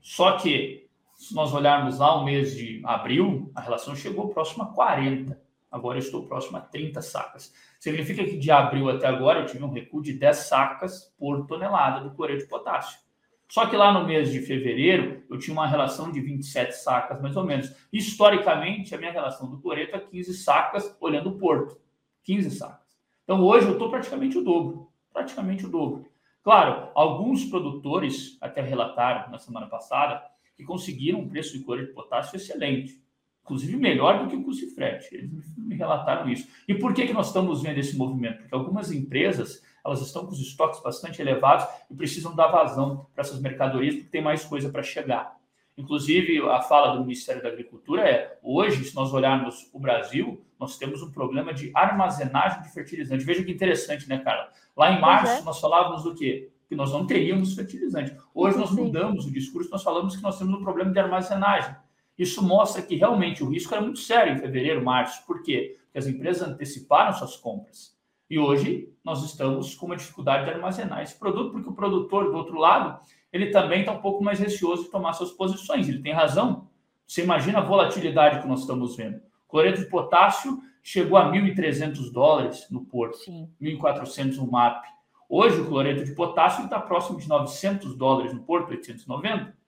Só 0.00 0.38
que, 0.38 0.88
se 1.14 1.34
nós 1.34 1.52
olharmos 1.52 1.98
lá 1.98 2.16
o 2.16 2.24
mês 2.24 2.56
de 2.56 2.80
abril, 2.86 3.52
a 3.54 3.60
relação 3.60 3.94
chegou 3.94 4.30
próximo 4.30 4.62
a 4.62 4.66
40. 4.66 5.38
Agora 5.70 5.98
eu 5.98 6.02
estou 6.02 6.26
próximo 6.26 6.56
a 6.56 6.60
30 6.60 7.02
sacas. 7.02 7.52
Significa 7.80 8.22
que 8.22 8.36
de 8.36 8.50
abril 8.50 8.90
até 8.90 9.06
agora 9.06 9.40
eu 9.40 9.46
tive 9.46 9.64
um 9.64 9.70
recuo 9.70 10.02
de 10.02 10.12
10 10.12 10.36
sacas 10.36 11.14
por 11.18 11.46
tonelada 11.46 12.06
do 12.06 12.14
cloreto 12.14 12.42
de 12.42 12.48
potássio. 12.48 13.00
Só 13.48 13.66
que 13.66 13.74
lá 13.74 13.90
no 13.90 14.06
mês 14.06 14.30
de 14.30 14.38
fevereiro 14.40 15.24
eu 15.30 15.38
tinha 15.38 15.54
uma 15.54 15.66
relação 15.66 16.12
de 16.12 16.20
27 16.20 16.72
sacas, 16.76 17.20
mais 17.22 17.34
ou 17.38 17.44
menos. 17.44 17.74
Historicamente, 17.90 18.94
a 18.94 18.98
minha 18.98 19.10
relação 19.10 19.50
do 19.50 19.58
cloreto 19.58 19.96
é 19.96 19.98
15 19.98 20.34
sacas 20.34 20.94
olhando 21.00 21.30
o 21.30 21.38
porto. 21.38 21.80
15 22.22 22.50
sacas. 22.50 23.00
Então 23.24 23.42
hoje 23.42 23.66
eu 23.66 23.72
estou 23.72 23.88
praticamente 23.88 24.36
o 24.36 24.44
dobro. 24.44 24.92
Praticamente 25.10 25.64
o 25.64 25.70
dobro. 25.70 26.06
Claro, 26.42 26.90
alguns 26.94 27.46
produtores 27.46 28.36
até 28.42 28.60
relataram 28.60 29.32
na 29.32 29.38
semana 29.38 29.66
passada 29.66 30.22
que 30.54 30.64
conseguiram 30.64 31.20
um 31.20 31.28
preço 31.28 31.56
de 31.56 31.64
cloreto 31.64 31.88
de 31.88 31.94
potássio 31.94 32.36
excelente, 32.36 33.02
inclusive 33.50 33.76
melhor 33.76 34.22
do 34.22 34.28
que 34.28 34.36
o 34.36 34.44
custo 34.44 34.64
de 34.64 34.72
frete. 34.72 35.12
Eles 35.12 35.56
me 35.56 35.74
relataram 35.74 36.30
isso. 36.30 36.48
E 36.68 36.74
por 36.74 36.94
que, 36.94 37.06
que 37.06 37.12
nós 37.12 37.26
estamos 37.26 37.62
vendo 37.62 37.78
esse 37.78 37.96
movimento? 37.96 38.38
Porque 38.38 38.54
algumas 38.54 38.92
empresas 38.92 39.60
elas 39.84 40.00
estão 40.00 40.24
com 40.24 40.32
os 40.32 40.40
estoques 40.40 40.80
bastante 40.80 41.20
elevados 41.20 41.66
e 41.90 41.94
precisam 41.94 42.34
dar 42.36 42.48
vazão 42.48 43.06
para 43.12 43.22
essas 43.22 43.40
mercadorias 43.40 43.94
porque 43.96 44.10
tem 44.10 44.22
mais 44.22 44.44
coisa 44.44 44.70
para 44.70 44.82
chegar. 44.82 45.36
Inclusive, 45.76 46.38
a 46.48 46.60
fala 46.60 46.94
do 46.94 47.00
Ministério 47.00 47.42
da 47.42 47.48
Agricultura 47.48 48.02
é: 48.02 48.38
hoje, 48.42 48.84
se 48.84 48.94
nós 48.94 49.12
olharmos 49.12 49.68
o 49.72 49.80
Brasil, 49.80 50.44
nós 50.58 50.76
temos 50.76 51.02
um 51.02 51.10
problema 51.10 51.52
de 51.52 51.72
armazenagem 51.74 52.62
de 52.62 52.68
fertilizante. 52.68 53.24
Veja 53.24 53.42
que 53.42 53.50
interessante, 53.50 54.08
né, 54.08 54.18
Carla? 54.18 54.50
Lá 54.76 54.92
em 54.92 55.00
março, 55.00 55.40
é. 55.40 55.42
nós 55.42 55.58
falávamos 55.58 56.04
do 56.04 56.14
quê? 56.14 56.50
Que 56.68 56.76
nós 56.76 56.92
não 56.92 57.06
teríamos 57.06 57.54
fertilizante. 57.54 58.14
Hoje, 58.34 58.58
nós 58.58 58.70
mudamos 58.70 59.24
o 59.24 59.32
discurso, 59.32 59.70
nós 59.70 59.82
falamos 59.82 60.14
que 60.14 60.22
nós 60.22 60.38
temos 60.38 60.54
um 60.54 60.62
problema 60.62 60.92
de 60.92 60.98
armazenagem. 60.98 61.74
Isso 62.20 62.46
mostra 62.46 62.82
que 62.82 62.96
realmente 62.96 63.42
o 63.42 63.48
risco 63.48 63.72
era 63.72 63.82
muito 63.82 63.98
sério 63.98 64.34
em 64.34 64.38
fevereiro, 64.38 64.84
março. 64.84 65.24
Por 65.24 65.42
quê? 65.42 65.78
Porque 65.84 65.96
as 65.96 66.06
empresas 66.06 66.46
anteciparam 66.46 67.14
suas 67.14 67.34
compras. 67.34 67.96
E 68.28 68.38
hoje 68.38 68.92
nós 69.02 69.24
estamos 69.24 69.74
com 69.74 69.86
uma 69.86 69.96
dificuldade 69.96 70.44
de 70.44 70.50
armazenar 70.50 71.02
esse 71.02 71.18
produto, 71.18 71.50
porque 71.50 71.70
o 71.70 71.72
produtor, 71.72 72.30
do 72.30 72.36
outro 72.36 72.58
lado, 72.58 73.00
ele 73.32 73.46
também 73.46 73.80
está 73.80 73.92
um 73.92 74.02
pouco 74.02 74.22
mais 74.22 74.38
receoso 74.38 74.84
de 74.84 74.90
tomar 74.90 75.14
suas 75.14 75.30
posições. 75.30 75.88
Ele 75.88 76.02
tem 76.02 76.12
razão. 76.12 76.68
Você 77.06 77.22
imagina 77.22 77.60
a 77.60 77.62
volatilidade 77.62 78.42
que 78.42 78.46
nós 78.46 78.60
estamos 78.60 78.94
vendo. 78.96 79.22
Cloreto 79.48 79.80
de 79.80 79.86
potássio 79.86 80.60
chegou 80.82 81.16
a 81.16 81.32
1.300 81.32 82.12
dólares 82.12 82.66
no 82.70 82.84
porto, 82.84 83.16
Sim. 83.16 83.48
1.400 83.58 84.36
no 84.36 84.50
MAP. 84.50 84.84
Hoje 85.26 85.58
o 85.58 85.66
cloreto 85.66 86.04
de 86.04 86.12
potássio 86.12 86.64
está 86.64 86.78
próximo 86.78 87.18
de 87.18 87.26
900 87.26 87.96
dólares 87.96 88.34
no 88.34 88.42
porto, 88.42 88.72
890. 88.72 89.58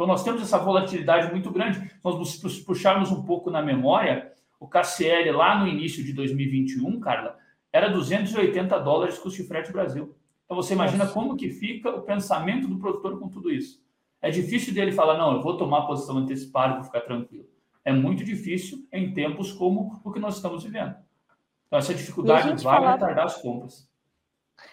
Então 0.00 0.08
nós 0.08 0.24
temos 0.24 0.40
essa 0.40 0.56
volatilidade 0.56 1.30
muito 1.30 1.50
grande. 1.50 1.90
Nós 2.02 2.34
puxarmos 2.64 3.10
um 3.10 3.22
pouco 3.22 3.50
na 3.50 3.60
memória, 3.60 4.32
o 4.58 4.66
KCL 4.66 5.30
lá 5.32 5.58
no 5.58 5.68
início 5.68 6.02
de 6.02 6.14
2021, 6.14 6.98
Carla, 7.00 7.36
era 7.70 7.86
280 7.90 8.78
dólares 8.78 9.18
custo 9.18 9.42
de 9.42 9.46
frete 9.46 9.70
Brasil. 9.70 10.16
Então 10.46 10.56
você 10.56 10.72
imagina 10.72 11.04
Nossa. 11.04 11.12
como 11.12 11.36
que 11.36 11.50
fica 11.50 11.90
o 11.90 12.00
pensamento 12.00 12.66
do 12.66 12.78
produtor 12.78 13.18
com 13.18 13.28
tudo 13.28 13.50
isso. 13.50 13.84
É 14.22 14.30
difícil 14.30 14.72
dele 14.72 14.90
falar, 14.90 15.18
não, 15.18 15.34
eu 15.34 15.42
vou 15.42 15.58
tomar 15.58 15.82
posição 15.82 16.16
antecipada 16.16 16.76
para 16.76 16.84
ficar 16.84 17.00
tranquilo. 17.02 17.44
É 17.84 17.92
muito 17.92 18.24
difícil 18.24 18.88
em 18.90 19.12
tempos 19.12 19.52
como 19.52 20.00
o 20.02 20.10
que 20.10 20.18
nós 20.18 20.36
estamos 20.36 20.64
vivendo. 20.64 20.94
Então 21.66 21.78
essa 21.78 21.92
dificuldade 21.92 22.48
vai 22.48 22.58
falava... 22.58 22.92
retardar 22.92 23.26
as 23.26 23.36
compras. 23.36 23.86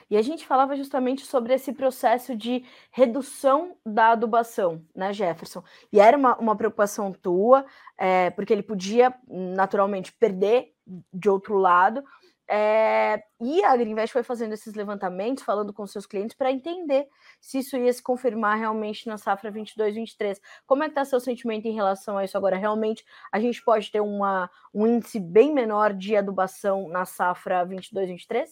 E 0.09 0.17
a 0.17 0.21
gente 0.21 0.45
falava 0.45 0.75
justamente 0.75 1.25
sobre 1.25 1.53
esse 1.53 1.73
processo 1.73 2.35
de 2.35 2.65
redução 2.91 3.75
da 3.85 4.11
adubação, 4.11 4.83
né, 4.95 5.13
Jefferson? 5.13 5.63
E 5.91 5.99
era 5.99 6.17
uma, 6.17 6.37
uma 6.37 6.55
preocupação 6.55 7.11
tua, 7.11 7.65
é, 7.97 8.29
porque 8.31 8.53
ele 8.53 8.63
podia 8.63 9.13
naturalmente 9.27 10.11
perder 10.13 10.73
de 11.13 11.29
outro 11.29 11.57
lado, 11.57 12.03
é, 12.49 13.21
e 13.41 13.61
a 13.63 13.75
Greenvest 13.75 14.13
foi 14.13 14.23
fazendo 14.23 14.53
esses 14.53 14.73
levantamentos, 14.73 15.43
falando 15.43 15.73
com 15.73 15.85
seus 15.85 16.05
clientes 16.05 16.35
para 16.35 16.49
entender 16.49 17.05
se 17.41 17.59
isso 17.59 17.75
ia 17.75 17.91
se 17.91 18.01
confirmar 18.01 18.57
realmente 18.57 19.05
na 19.05 19.17
safra 19.17 19.51
22-23. 19.51 20.39
Como 20.65 20.81
é 20.81 20.85
que 20.85 20.91
está 20.91 21.03
seu 21.03 21.19
sentimento 21.19 21.65
em 21.67 21.73
relação 21.73 22.17
a 22.17 22.23
isso 22.23 22.37
agora? 22.37 22.55
Realmente 22.55 23.03
a 23.33 23.39
gente 23.39 23.61
pode 23.61 23.91
ter 23.91 23.99
uma, 23.99 24.49
um 24.73 24.87
índice 24.87 25.19
bem 25.19 25.53
menor 25.53 25.93
de 25.93 26.15
adubação 26.15 26.87
na 26.87 27.05
safra 27.05 27.65
22-23? 27.65 28.47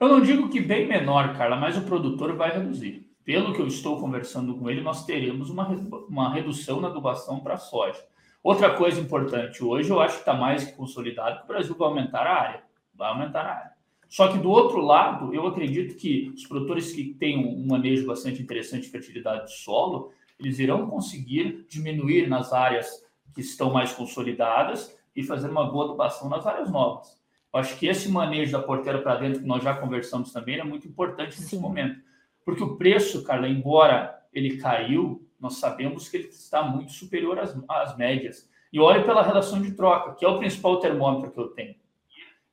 Eu 0.00 0.08
não 0.08 0.20
digo 0.20 0.48
que 0.48 0.60
bem 0.60 0.86
menor, 0.86 1.36
Carla, 1.36 1.56
mas 1.56 1.76
o 1.76 1.82
produtor 1.82 2.36
vai 2.36 2.50
reduzir. 2.50 3.08
Pelo 3.24 3.52
que 3.52 3.60
eu 3.60 3.66
estou 3.66 4.00
conversando 4.00 4.56
com 4.56 4.70
ele, 4.70 4.80
nós 4.80 5.04
teremos 5.04 5.50
uma, 5.50 5.68
uma 6.08 6.32
redução 6.32 6.80
na 6.80 6.88
adubação 6.88 7.40
para 7.40 7.58
soja. 7.58 8.02
Outra 8.42 8.74
coisa 8.74 9.00
importante, 9.00 9.62
hoje 9.62 9.90
eu 9.90 10.00
acho 10.00 10.14
que 10.14 10.20
está 10.20 10.34
mais 10.34 10.64
que 10.64 10.72
consolidado 10.72 11.38
que 11.38 11.44
o 11.44 11.48
Brasil 11.48 11.74
vai 11.74 11.88
aumentar 11.88 12.26
a 12.26 12.40
área 12.40 12.68
vai 12.98 13.08
aumentar 13.10 13.46
a 13.46 13.54
área. 13.54 13.72
Só 14.08 14.32
que 14.32 14.38
do 14.38 14.50
outro 14.50 14.80
lado, 14.80 15.32
eu 15.32 15.46
acredito 15.46 15.96
que 15.96 16.30
os 16.34 16.44
produtores 16.46 16.92
que 16.92 17.14
têm 17.14 17.38
um 17.38 17.66
manejo 17.66 18.06
bastante 18.06 18.42
interessante 18.42 18.84
de 18.84 18.90
fertilidade 18.90 19.42
do 19.42 19.50
solo, 19.50 20.10
eles 20.40 20.58
irão 20.58 20.88
conseguir 20.88 21.66
diminuir 21.68 22.28
nas 22.28 22.52
áreas 22.52 23.04
que 23.34 23.40
estão 23.40 23.70
mais 23.72 23.92
consolidadas 23.92 24.98
e 25.14 25.22
fazer 25.22 25.50
uma 25.50 25.70
boa 25.70 25.84
adubação 25.84 26.28
nas 26.28 26.46
áreas 26.46 26.70
novas. 26.70 27.17
Acho 27.52 27.78
que 27.78 27.86
esse 27.86 28.10
manejo 28.10 28.52
da 28.52 28.62
porteira 28.62 29.00
para 29.00 29.16
dentro, 29.16 29.40
que 29.40 29.46
nós 29.46 29.62
já 29.62 29.74
conversamos 29.74 30.32
também, 30.32 30.58
é 30.58 30.64
muito 30.64 30.86
importante 30.86 31.40
nesse 31.40 31.56
Sim. 31.56 31.60
momento. 31.60 32.00
Porque 32.44 32.62
o 32.62 32.76
preço, 32.76 33.24
Carla, 33.24 33.48
embora 33.48 34.22
ele 34.32 34.58
caiu, 34.58 35.26
nós 35.40 35.56
sabemos 35.56 36.08
que 36.08 36.16
ele 36.16 36.28
está 36.28 36.62
muito 36.62 36.92
superior 36.92 37.38
às, 37.38 37.56
às 37.68 37.96
médias. 37.96 38.48
E 38.72 38.78
olhe 38.78 39.02
pela 39.04 39.22
relação 39.22 39.62
de 39.62 39.72
troca, 39.72 40.14
que 40.14 40.24
é 40.24 40.28
o 40.28 40.38
principal 40.38 40.78
termômetro 40.78 41.30
que 41.30 41.40
eu 41.40 41.48
tenho. 41.48 41.74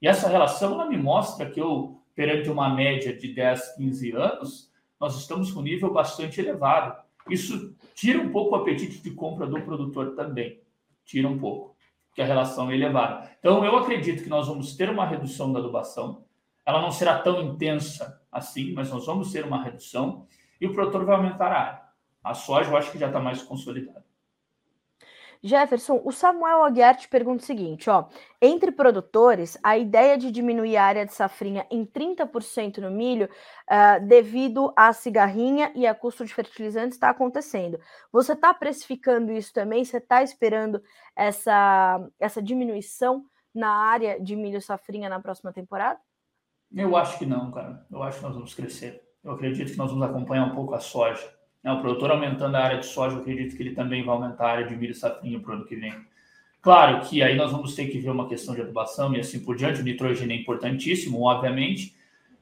E 0.02 0.08
essa 0.08 0.30
relação 0.30 0.74
ela 0.74 0.88
me 0.88 0.98
mostra 0.98 1.50
que 1.50 1.60
eu, 1.60 2.02
perante 2.14 2.50
uma 2.50 2.74
média 2.74 3.16
de 3.16 3.34
10, 3.34 3.76
15 3.76 4.12
anos, 4.12 4.72
nós 5.00 5.18
estamos 5.18 5.52
com 5.52 5.60
um 5.60 5.64
nível 5.64 5.92
bastante 5.92 6.40
elevado. 6.40 7.04
Isso 7.30 7.76
tira 7.94 8.20
um 8.20 8.32
pouco 8.32 8.56
o 8.56 8.60
apetite 8.60 9.02
de 9.02 9.12
compra 9.12 9.48
do 9.48 9.62
produtor 9.62 10.16
também. 10.16 10.60
Tira 11.04 11.28
um 11.28 11.38
pouco, 11.38 11.75
porque 12.16 12.22
a 12.22 12.26
relação 12.26 12.72
é 12.72 12.76
elevada. 12.76 13.30
Então, 13.38 13.66
eu 13.66 13.76
acredito 13.76 14.24
que 14.24 14.30
nós 14.30 14.48
vamos 14.48 14.74
ter 14.74 14.90
uma 14.90 15.06
redução 15.06 15.52
da 15.52 15.60
adubação. 15.60 16.24
Ela 16.66 16.82
não 16.82 16.90
será 16.90 17.20
tão 17.20 17.42
intensa 17.42 18.22
assim, 18.32 18.72
mas 18.72 18.90
nós 18.90 19.06
vamos 19.06 19.34
ter 19.34 19.44
uma 19.44 19.62
redução 19.62 20.26
e 20.60 20.66
o 20.66 20.72
produtor 20.72 21.04
vai 21.04 21.18
aumentar 21.18 21.52
a 21.52 21.60
área. 21.60 21.82
A 22.24 22.34
soja 22.34 22.72
eu 22.72 22.78
acho 22.78 22.90
que 22.90 22.98
já 22.98 23.08
está 23.08 23.20
mais 23.20 23.44
consolidada. 23.44 24.05
Jefferson, 25.46 26.02
o 26.04 26.12
Samuel 26.12 26.64
Aguiar 26.64 26.98
te 26.98 27.08
pergunta 27.08 27.44
o 27.44 27.46
seguinte, 27.46 27.88
ó, 27.88 28.06
entre 28.42 28.72
produtores, 28.72 29.56
a 29.62 29.78
ideia 29.78 30.18
de 30.18 30.32
diminuir 30.32 30.76
a 30.76 30.84
área 30.84 31.06
de 31.06 31.14
safrinha 31.14 31.68
em 31.70 31.86
30% 31.86 32.80
no 32.80 32.90
milho, 32.90 33.30
uh, 33.70 34.04
devido 34.08 34.74
à 34.76 34.92
cigarrinha 34.92 35.72
e 35.76 35.86
a 35.86 35.94
custo 35.94 36.26
de 36.26 36.34
fertilizantes, 36.34 36.96
está 36.96 37.12
acontecendo. 37.12 37.80
Você 38.12 38.34
está 38.34 38.56
precificando 38.56 39.32
isso 39.32 39.54
também? 39.54 39.86
Você 39.86 39.98
está 39.98 40.24
esperando 40.24 40.82
essa, 41.16 42.04
essa 42.20 42.42
diminuição 42.42 43.24
na 43.54 43.70
área 43.70 44.20
de 44.20 44.36
milho 44.36 44.60
safrinha 44.60 45.10
na 45.10 45.20
próxima 45.20 45.54
temporada? 45.54 46.00
Eu 46.76 46.98
acho 46.98 47.20
que 47.20 47.26
não, 47.28 47.52
cara. 47.52 47.86
Eu 47.92 48.02
acho 48.02 48.18
que 48.18 48.24
nós 48.24 48.34
vamos 48.34 48.56
crescer. 48.56 49.00
Eu 49.24 49.34
acredito 49.34 49.72
que 49.72 49.78
nós 49.78 49.92
vamos 49.92 50.08
acompanhar 50.08 50.46
um 50.46 50.56
pouco 50.56 50.74
a 50.74 50.80
soja. 50.80 51.35
Né? 51.66 51.72
O 51.72 51.82
produtor 51.82 52.12
aumentando 52.12 52.56
a 52.56 52.64
área 52.64 52.78
de 52.78 52.86
soja, 52.86 53.16
eu 53.16 53.22
acredito 53.22 53.58
que 53.58 53.64
ele 53.64 53.74
também 53.74 54.06
vai 54.06 54.16
aumentar 54.16 54.46
a 54.46 54.52
área 54.52 54.68
de 54.68 54.76
milho 54.76 54.94
safrinha 54.94 55.40
para 55.40 55.52
o 55.52 55.54
ano 55.56 55.66
que 55.66 55.76
vem. 55.76 55.94
Claro 56.62 57.02
que 57.02 57.24
aí 57.24 57.36
nós 57.36 57.52
vamos 57.52 57.74
ter 57.74 57.88
que 57.88 57.98
ver 57.98 58.12
uma 58.12 58.28
questão 58.30 58.54
de 58.54 58.62
adubação 58.62 59.14
e 59.16 59.20
assim 59.20 59.44
por 59.44 59.56
diante. 59.56 59.82
O 59.82 59.84
nitrogênio 59.84 60.36
é 60.36 60.40
importantíssimo, 60.40 61.24
obviamente. 61.24 61.96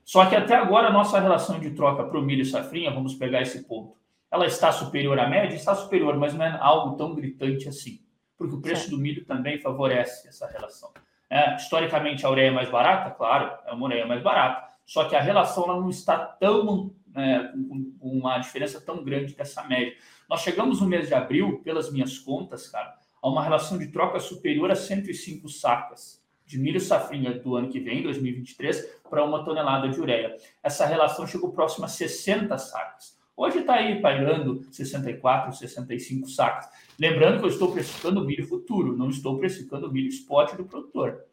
Só 0.03 0.25
que 0.25 0.35
até 0.35 0.55
agora 0.55 0.89
a 0.89 0.91
nossa 0.91 1.19
relação 1.19 1.59
de 1.59 1.71
troca 1.71 2.03
para 2.03 2.19
o 2.19 2.21
milho 2.21 2.41
e 2.41 2.45
safrinha, 2.45 2.91
vamos 2.91 3.15
pegar 3.15 3.41
esse 3.41 3.63
ponto, 3.63 3.95
ela 4.29 4.45
está 4.45 4.71
superior 4.71 5.17
à 5.17 5.27
média? 5.27 5.55
Está 5.55 5.73
superior, 5.73 6.17
mas 6.17 6.33
não 6.33 6.43
é 6.43 6.57
algo 6.59 6.97
tão 6.97 7.15
gritante 7.15 7.69
assim. 7.69 8.01
Porque 8.37 8.55
o 8.55 8.61
preço 8.61 8.89
do 8.89 8.97
milho 8.97 9.23
também 9.23 9.59
favorece 9.59 10.27
essa 10.27 10.47
relação. 10.47 10.91
É, 11.29 11.55
historicamente, 11.55 12.25
a 12.25 12.29
ureia 12.29 12.47
é 12.49 12.51
mais 12.51 12.69
barata? 12.69 13.11
Claro, 13.11 13.51
é 13.65 13.71
uma 13.71 13.85
ureia 13.85 14.05
mais 14.05 14.21
barata. 14.21 14.67
Só 14.85 15.05
que 15.05 15.15
a 15.15 15.21
relação 15.21 15.63
ela 15.65 15.79
não 15.79 15.89
está 15.89 16.17
tão 16.17 16.91
né, 17.13 17.53
com, 17.69 17.93
uma 18.01 18.39
diferença 18.39 18.81
tão 18.81 19.03
grande 19.03 19.35
dessa 19.35 19.63
média. 19.63 19.95
Nós 20.29 20.41
chegamos 20.41 20.81
no 20.81 20.87
mês 20.87 21.07
de 21.07 21.13
abril, 21.13 21.61
pelas 21.63 21.91
minhas 21.91 22.17
contas, 22.17 22.67
cara, 22.67 22.95
a 23.21 23.29
uma 23.29 23.43
relação 23.43 23.77
de 23.77 23.87
troca 23.87 24.19
superior 24.19 24.71
a 24.71 24.75
105 24.75 25.47
sacas 25.49 26.23
de 26.45 26.59
milho 26.59 26.79
safrinha 26.79 27.33
do 27.33 27.55
ano 27.55 27.69
que 27.69 27.79
vem, 27.79 28.03
2023, 28.03 28.99
para 29.09 29.23
uma 29.23 29.43
tonelada 29.43 29.89
de 29.89 29.99
ureia. 29.99 30.35
Essa 30.61 30.85
relação 30.85 31.25
chegou 31.25 31.51
próxima 31.51 31.85
a 31.85 31.89
60 31.89 32.57
sacas. 32.57 33.17
Hoje 33.35 33.59
está 33.59 33.75
aí 33.75 33.99
pagando 33.99 34.61
64, 34.71 35.53
65 35.53 36.27
sacas. 36.29 36.69
Lembrando 36.99 37.39
que 37.39 37.45
eu 37.45 37.49
estou 37.49 37.71
precificando 37.71 38.21
o 38.21 38.25
milho 38.25 38.45
futuro, 38.45 38.95
não 38.95 39.09
estou 39.09 39.39
precificando 39.39 39.87
o 39.87 39.91
milho 39.91 40.09
spot 40.09 40.53
do 40.55 40.65
produtor. 40.65 41.23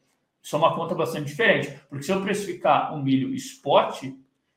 Isso 0.42 0.56
é 0.56 0.58
uma 0.58 0.74
conta 0.74 0.94
bastante 0.94 1.26
diferente, 1.26 1.78
porque 1.88 2.04
se 2.04 2.10
eu 2.10 2.22
precificar 2.22 2.94
um 2.94 3.02
milho 3.02 3.34
spot, 3.34 4.04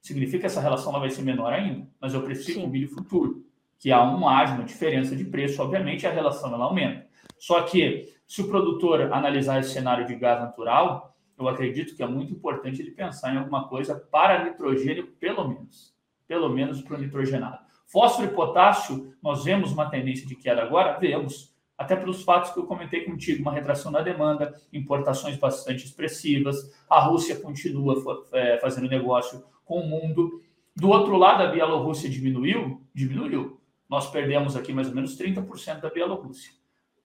significa 0.03 0.41
que 0.41 0.45
essa 0.45 0.59
relação 0.59 0.91
ela 0.91 0.99
vai 0.99 1.09
ser 1.09 1.21
menor 1.21 1.53
ainda, 1.53 1.87
mas 1.99 2.13
eu 2.13 2.21
preciso 2.21 2.59
um 2.59 2.67
milho 2.67 2.89
futuro, 2.89 3.43
que 3.79 3.89
há 3.89 4.03
uma, 4.03 4.37
há 4.37 4.53
uma 4.53 4.65
diferença 4.65 5.15
de 5.15 5.23
preço, 5.23 5.61
obviamente, 5.63 6.05
a 6.05 6.11
relação 6.11 6.53
ela 6.53 6.65
aumenta. 6.65 7.07
Só 7.39 7.63
que, 7.63 8.13
se 8.27 8.41
o 8.41 8.47
produtor 8.49 9.13
analisar 9.13 9.59
esse 9.59 9.71
cenário 9.71 10.05
de 10.05 10.15
gás 10.15 10.41
natural, 10.41 11.15
eu 11.39 11.47
acredito 11.47 11.95
que 11.95 12.03
é 12.03 12.07
muito 12.07 12.33
importante 12.33 12.81
ele 12.81 12.91
pensar 12.91 13.33
em 13.33 13.37
alguma 13.37 13.67
coisa 13.67 13.95
para 13.95 14.43
nitrogênio, 14.43 15.07
pelo 15.19 15.47
menos. 15.47 15.93
Pelo 16.27 16.49
menos 16.49 16.81
para 16.81 16.97
o 16.97 16.99
nitrogenado. 16.99 17.59
Fósforo 17.87 18.27
e 18.27 18.33
potássio, 18.33 19.13
nós 19.21 19.43
vemos 19.43 19.71
uma 19.71 19.89
tendência 19.89 20.27
de 20.27 20.35
queda 20.35 20.63
agora? 20.63 20.99
Vemos. 20.99 21.53
Até 21.77 21.95
pelos 21.95 22.23
fatos 22.23 22.51
que 22.51 22.59
eu 22.59 22.65
comentei 22.65 23.05
contigo, 23.05 23.41
uma 23.41 23.51
retração 23.51 23.91
na 23.91 24.01
demanda, 24.01 24.53
importações 24.71 25.37
bastante 25.37 25.85
expressivas, 25.85 26.57
a 26.89 26.99
Rússia 27.01 27.39
continua 27.39 27.95
é, 28.33 28.57
fazendo 28.59 28.87
negócio 28.87 29.43
com 29.65 29.79
o 29.81 29.87
mundo. 29.87 30.41
Do 30.75 30.89
outro 30.89 31.17
lado, 31.17 31.43
a 31.43 31.47
Bielorrússia 31.47 32.09
diminuiu? 32.09 32.81
Diminuiu. 32.93 33.59
Nós 33.89 34.09
perdemos 34.09 34.55
aqui 34.55 34.73
mais 34.73 34.87
ou 34.87 34.95
menos 34.95 35.17
30% 35.17 35.79
da 35.79 35.89
Bielorrússia. 35.89 36.51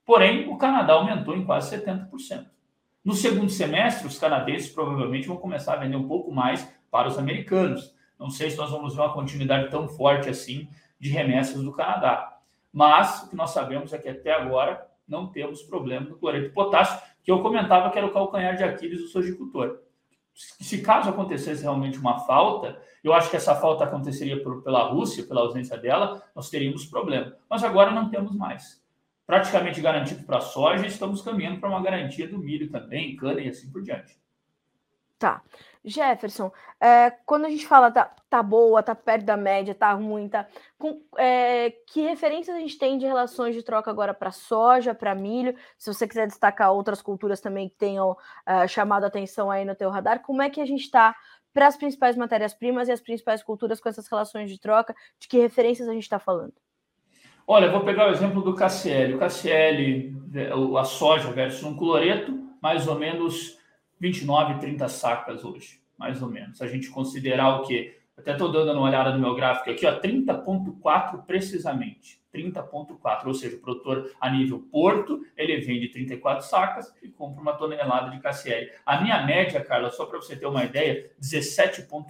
Porém, 0.04 0.48
o 0.48 0.56
Canadá 0.56 0.94
aumentou 0.94 1.36
em 1.36 1.44
quase 1.44 1.76
70%. 1.76 2.46
No 3.04 3.14
segundo 3.14 3.50
semestre, 3.50 4.06
os 4.06 4.18
canadenses 4.18 4.70
provavelmente 4.70 5.28
vão 5.28 5.36
começar 5.36 5.74
a 5.74 5.76
vender 5.76 5.96
um 5.96 6.08
pouco 6.08 6.32
mais 6.32 6.66
para 6.90 7.08
os 7.08 7.18
americanos. 7.18 7.94
Não 8.18 8.30
sei 8.30 8.50
se 8.50 8.56
nós 8.56 8.70
vamos 8.70 8.94
ver 8.94 9.02
uma 9.02 9.12
continuidade 9.12 9.70
tão 9.70 9.88
forte 9.88 10.28
assim 10.28 10.68
de 10.98 11.10
remessas 11.10 11.62
do 11.62 11.72
Canadá. 11.72 12.38
Mas 12.72 13.22
o 13.22 13.30
que 13.30 13.36
nós 13.36 13.50
sabemos 13.50 13.92
é 13.92 13.98
que 13.98 14.08
até 14.08 14.32
agora 14.32 14.86
não 15.06 15.26
temos 15.26 15.62
problema 15.62 16.08
no 16.08 16.16
cloreto 16.16 16.48
de 16.48 16.54
potássio, 16.54 17.00
que 17.22 17.30
eu 17.30 17.40
comentava 17.40 17.90
que 17.90 17.98
era 17.98 18.06
o 18.06 18.12
calcanhar 18.12 18.56
de 18.56 18.64
Aquiles 18.64 19.00
do 19.00 19.08
sojicultor. 19.08 19.78
Se 20.38 20.80
caso 20.80 21.10
acontecesse 21.10 21.62
realmente 21.62 21.98
uma 21.98 22.20
falta, 22.20 22.80
eu 23.02 23.12
acho 23.12 23.28
que 23.28 23.36
essa 23.36 23.56
falta 23.56 23.82
aconteceria 23.82 24.40
por, 24.40 24.62
pela 24.62 24.84
Rússia, 24.84 25.26
pela 25.26 25.40
ausência 25.40 25.76
dela, 25.76 26.22
nós 26.34 26.48
teríamos 26.48 26.86
problema. 26.86 27.34
Mas 27.50 27.64
agora 27.64 27.90
não 27.90 28.08
temos 28.08 28.36
mais. 28.36 28.80
Praticamente 29.26 29.80
garantido 29.80 30.22
para 30.22 30.38
a 30.38 30.40
soja, 30.40 30.86
estamos 30.86 31.22
caminhando 31.22 31.58
para 31.58 31.68
uma 31.68 31.82
garantia 31.82 32.28
do 32.28 32.38
milho 32.38 32.70
também, 32.70 33.16
cana 33.16 33.40
e 33.40 33.48
assim 33.48 33.68
por 33.68 33.82
diante. 33.82 34.16
Tá. 35.18 35.42
Jefferson, 35.84 36.52
é, 36.80 37.10
quando 37.24 37.46
a 37.46 37.48
gente 37.48 37.66
fala 37.66 37.90
tá, 37.90 38.14
tá 38.28 38.42
boa, 38.42 38.82
tá 38.82 38.94
perto 38.94 39.24
da 39.24 39.36
média, 39.36 39.74
tá 39.74 39.92
ruim, 39.92 40.28
tá. 40.28 40.46
Com, 40.78 41.00
é, 41.16 41.72
que 41.86 42.02
referências 42.02 42.54
a 42.54 42.60
gente 42.60 42.78
tem 42.78 42.98
de 42.98 43.06
relações 43.06 43.54
de 43.54 43.62
troca 43.62 43.90
agora 43.90 44.14
para 44.14 44.30
soja, 44.30 44.94
para 44.94 45.14
milho? 45.14 45.56
Se 45.76 45.92
você 45.92 46.06
quiser 46.06 46.26
destacar 46.26 46.72
outras 46.72 47.02
culturas 47.02 47.40
também 47.40 47.68
que 47.68 47.76
tenham 47.76 48.12
uh, 48.12 48.68
chamado 48.68 49.04
atenção 49.04 49.50
aí 49.50 49.64
no 49.64 49.74
teu 49.74 49.90
radar, 49.90 50.20
como 50.20 50.42
é 50.42 50.50
que 50.50 50.60
a 50.60 50.66
gente 50.66 50.82
está 50.82 51.16
para 51.52 51.66
as 51.66 51.76
principais 51.76 52.16
matérias-primas 52.16 52.88
e 52.88 52.92
as 52.92 53.00
principais 53.00 53.42
culturas 53.42 53.80
com 53.80 53.88
essas 53.88 54.06
relações 54.06 54.50
de 54.50 54.60
troca? 54.60 54.94
De 55.18 55.26
que 55.26 55.38
referências 55.38 55.88
a 55.88 55.92
gente 55.92 56.02
está 56.02 56.18
falando? 56.18 56.54
Olha, 57.46 57.70
vou 57.70 57.80
pegar 57.80 58.08
o 58.08 58.12
exemplo 58.12 58.42
do 58.42 58.54
KCL. 58.54 59.14
O 59.14 59.18
KCL, 59.18 60.14
a 60.78 60.84
soja 60.84 61.32
versus 61.32 61.64
um 61.64 61.74
cloreto, 61.74 62.38
mais 62.60 62.86
ou 62.86 62.94
menos 62.94 63.57
29, 64.00 64.60
30 64.60 64.88
sacas 64.88 65.44
hoje, 65.44 65.80
mais 65.96 66.22
ou 66.22 66.28
menos. 66.28 66.62
A 66.62 66.66
gente 66.66 66.88
considerar 66.90 67.60
o 67.60 67.62
quê? 67.62 67.98
Até 68.16 68.32
estou 68.32 68.50
dando 68.50 68.72
uma 68.72 68.82
olhada 68.82 69.12
no 69.12 69.20
meu 69.20 69.34
gráfico 69.34 69.70
aqui, 69.70 69.86
ó, 69.86 70.00
30,4 70.00 71.24
precisamente. 71.24 72.18
30,4, 72.34 73.26
ou 73.26 73.34
seja, 73.34 73.56
o 73.56 73.60
produtor 73.60 74.12
a 74.20 74.28
nível 74.30 74.60
porto, 74.70 75.24
ele 75.36 75.60
vende 75.60 75.88
34 75.88 76.44
sacas 76.46 76.92
e 77.02 77.08
compra 77.08 77.40
uma 77.40 77.54
tonelada 77.54 78.10
de 78.10 78.20
KCL. 78.20 78.70
A 78.84 79.00
minha 79.00 79.24
média, 79.24 79.64
Carla, 79.64 79.90
só 79.90 80.04
para 80.04 80.20
você 80.20 80.36
ter 80.36 80.46
uma 80.46 80.64
ideia, 80.64 81.10
17,4. 81.20 82.04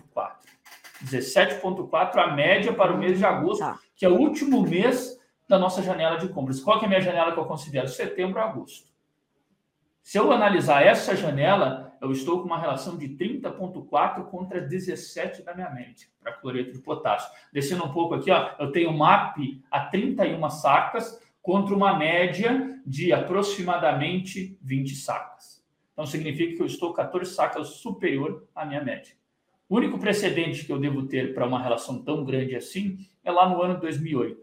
17,4 1.05 2.17
a 2.17 2.35
média 2.35 2.73
para 2.73 2.93
o 2.93 2.99
mês 2.99 3.19
de 3.19 3.25
agosto, 3.25 3.61
tá. 3.61 3.79
que 3.95 4.05
é 4.05 4.09
o 4.09 4.19
último 4.19 4.63
mês 4.63 5.19
da 5.49 5.59
nossa 5.59 5.83
janela 5.83 6.17
de 6.17 6.29
compras. 6.29 6.61
Qual 6.61 6.79
que 6.79 6.85
é 6.85 6.87
a 6.87 6.89
minha 6.89 7.01
janela 7.01 7.33
que 7.33 7.39
eu 7.39 7.45
considero? 7.45 7.89
Setembro 7.89 8.41
a 8.41 8.45
agosto. 8.45 8.89
Se 10.09 10.19
eu 10.19 10.33
analisar 10.33 10.87
essa 10.87 11.15
janela, 11.15 11.95
eu 12.01 12.11
estou 12.11 12.41
com 12.41 12.47
uma 12.47 12.59
relação 12.59 12.97
de 12.97 13.11
30,4 13.11 14.25
contra 14.31 14.59
17 14.59 15.43
da 15.43 15.55
minha 15.55 15.69
média 15.69 16.09
para 16.19 16.33
cloreto 16.33 16.73
de 16.73 16.79
potássio. 16.79 17.31
Descendo 17.53 17.85
um 17.85 17.93
pouco 17.93 18.15
aqui, 18.15 18.31
ó, 18.31 18.53
eu 18.59 18.73
tenho 18.73 18.91
MAP 18.91 19.63
a 19.71 19.81
31 19.81 20.49
sacas 20.49 21.23
contra 21.43 21.75
uma 21.75 21.99
média 21.99 22.81
de 22.87 23.13
aproximadamente 23.13 24.57
20 24.63 24.95
sacas. 24.95 25.63
Então 25.93 26.07
significa 26.07 26.57
que 26.57 26.63
eu 26.63 26.67
estou 26.67 26.95
14 26.95 27.35
sacas 27.35 27.69
superior 27.75 28.49
à 28.55 28.65
minha 28.65 28.83
média. 28.83 29.15
O 29.69 29.77
único 29.77 29.99
precedente 29.99 30.65
que 30.65 30.73
eu 30.73 30.81
devo 30.81 31.07
ter 31.07 31.35
para 31.35 31.47
uma 31.47 31.63
relação 31.63 32.03
tão 32.03 32.25
grande 32.25 32.57
assim 32.57 32.97
é 33.23 33.31
lá 33.31 33.47
no 33.47 33.61
ano 33.61 33.79
2008. 33.79 34.41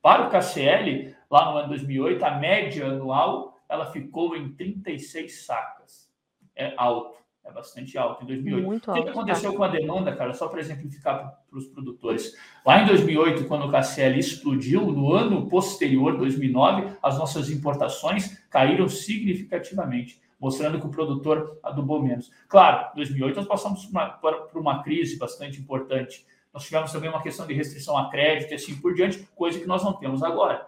Para 0.00 0.26
o 0.26 0.30
KCL, 0.30 1.14
lá 1.30 1.50
no 1.50 1.58
ano 1.58 1.68
2008, 1.68 2.24
a 2.24 2.38
média 2.38 2.86
anual 2.86 3.55
ela 3.68 3.86
ficou 3.86 4.36
em 4.36 4.52
36 4.52 5.44
sacas. 5.44 6.10
É 6.54 6.74
alto, 6.76 7.16
é 7.44 7.52
bastante 7.52 7.96
alto 7.96 8.24
em 8.24 8.26
2008. 8.26 8.66
Muito 8.66 8.90
o 8.90 8.92
que, 8.94 8.98
alto, 8.98 9.02
que 9.04 9.10
aconteceu 9.10 9.50
tá? 9.52 9.56
com 9.56 9.64
a 9.64 9.68
demanda, 9.68 10.16
cara? 10.16 10.32
Só 10.34 10.48
para 10.48 10.60
exemplificar 10.60 11.38
para 11.48 11.58
os 11.58 11.66
produtores. 11.66 12.34
Lá 12.64 12.82
em 12.82 12.86
2008, 12.86 13.44
quando 13.46 13.66
o 13.66 13.70
KCL 13.70 14.18
explodiu, 14.18 14.86
no 14.86 15.12
ano 15.12 15.48
posterior, 15.48 16.16
2009, 16.16 16.96
as 17.02 17.18
nossas 17.18 17.50
importações 17.50 18.38
caíram 18.50 18.88
significativamente, 18.88 20.20
mostrando 20.40 20.80
que 20.80 20.86
o 20.86 20.90
produtor 20.90 21.58
adubou 21.62 22.02
menos. 22.02 22.30
Claro, 22.48 22.90
em 22.92 22.96
2008 22.96 23.36
nós 23.36 23.46
passamos 23.46 23.86
por 23.86 23.90
uma, 23.92 24.08
por 24.10 24.60
uma 24.60 24.82
crise 24.82 25.18
bastante 25.18 25.60
importante. 25.60 26.26
Nós 26.52 26.64
tivemos 26.64 26.90
também 26.90 27.10
uma 27.10 27.22
questão 27.22 27.46
de 27.46 27.52
restrição 27.52 27.98
a 27.98 28.10
crédito 28.10 28.52
e 28.52 28.54
assim 28.54 28.76
por 28.76 28.94
diante, 28.94 29.28
coisa 29.36 29.60
que 29.60 29.66
nós 29.66 29.84
não 29.84 29.92
temos 29.92 30.22
agora. 30.22 30.66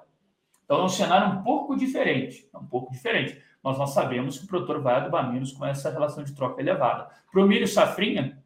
Então 0.68 0.82
é 0.82 0.84
um 0.84 0.88
cenário 0.90 1.38
um 1.38 1.42
pouco 1.42 1.74
diferente, 1.74 2.46
é 2.52 2.58
um 2.58 2.66
pouco 2.66 2.92
diferente. 2.92 3.42
Mas 3.62 3.78
nós 3.78 3.94
sabemos 3.94 4.38
que 4.38 4.44
o 4.44 4.46
produtor 4.46 4.82
vai 4.82 4.96
adubar 4.96 5.32
menos 5.32 5.50
com 5.50 5.64
essa 5.64 5.90
relação 5.90 6.22
de 6.22 6.34
troca 6.34 6.60
elevada. 6.60 7.08
Para 7.32 7.42
o 7.42 7.48
milho 7.48 7.66
safrinha, 7.66 8.38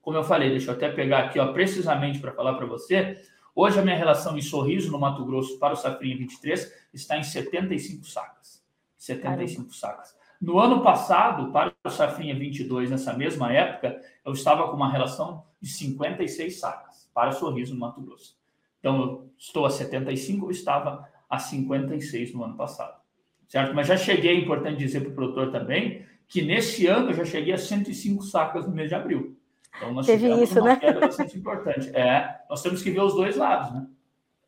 como 0.00 0.16
eu 0.16 0.22
falei, 0.22 0.50
deixa 0.50 0.70
eu 0.70 0.76
até 0.76 0.88
pegar 0.88 1.24
aqui 1.24 1.40
ó, 1.40 1.52
precisamente 1.52 2.20
para 2.20 2.30
falar 2.30 2.54
para 2.54 2.64
você. 2.64 3.20
Hoje 3.56 3.80
a 3.80 3.82
minha 3.82 3.96
relação 3.96 4.38
em 4.38 4.40
sorriso 4.40 4.92
no 4.92 5.00
Mato 5.00 5.24
Grosso 5.24 5.58
para 5.58 5.72
o 5.72 5.76
safrinha 5.76 6.16
23 6.16 6.72
está 6.94 7.18
em 7.18 7.24
75 7.24 8.06
sacas. 8.06 8.64
75 8.96 9.56
Caramba. 9.56 9.74
sacas. 9.74 10.16
No 10.40 10.60
ano 10.60 10.80
passado, 10.80 11.50
para 11.50 11.72
o 11.82 11.90
safrinha 11.90 12.38
22, 12.38 12.88
nessa 12.88 13.12
mesma 13.14 13.52
época, 13.52 14.00
eu 14.24 14.32
estava 14.32 14.68
com 14.68 14.76
uma 14.76 14.92
relação 14.92 15.44
de 15.60 15.68
56 15.68 16.56
sacas 16.56 17.10
para 17.12 17.30
o 17.30 17.32
sorriso 17.32 17.74
no 17.74 17.80
Mato 17.80 18.00
Grosso. 18.00 18.36
Então, 18.78 19.00
eu 19.00 19.30
estou 19.36 19.66
a 19.66 19.70
75, 19.70 20.46
eu 20.46 20.50
estava 20.52 21.08
a 21.28 21.38
56 21.38 22.34
no 22.34 22.44
ano 22.44 22.56
passado. 22.56 23.00
Certo? 23.48 23.74
Mas 23.74 23.86
já 23.86 23.96
cheguei, 23.96 24.32
é 24.32 24.40
importante 24.40 24.78
dizer 24.78 25.00
para 25.00 25.10
o 25.10 25.14
produtor 25.14 25.50
também, 25.50 26.04
que 26.28 26.42
nesse 26.42 26.86
ano 26.86 27.10
eu 27.10 27.14
já 27.14 27.24
cheguei 27.24 27.52
a 27.52 27.58
105 27.58 28.22
sacas 28.24 28.66
no 28.66 28.72
mês 28.72 28.88
de 28.88 28.94
abril. 28.94 29.36
Então 29.76 29.92
nós 29.92 30.06
Teve 30.06 30.22
tivemos 30.22 30.50
isso, 30.50 30.60
uma 30.60 30.68
né? 30.70 30.76
queda 30.76 31.00
bastante 31.00 31.36
importante. 31.36 31.90
É, 31.94 32.40
nós 32.48 32.62
temos 32.62 32.82
que 32.82 32.90
ver 32.90 33.00
os 33.00 33.14
dois 33.14 33.36
lados, 33.36 33.72
né? 33.72 33.86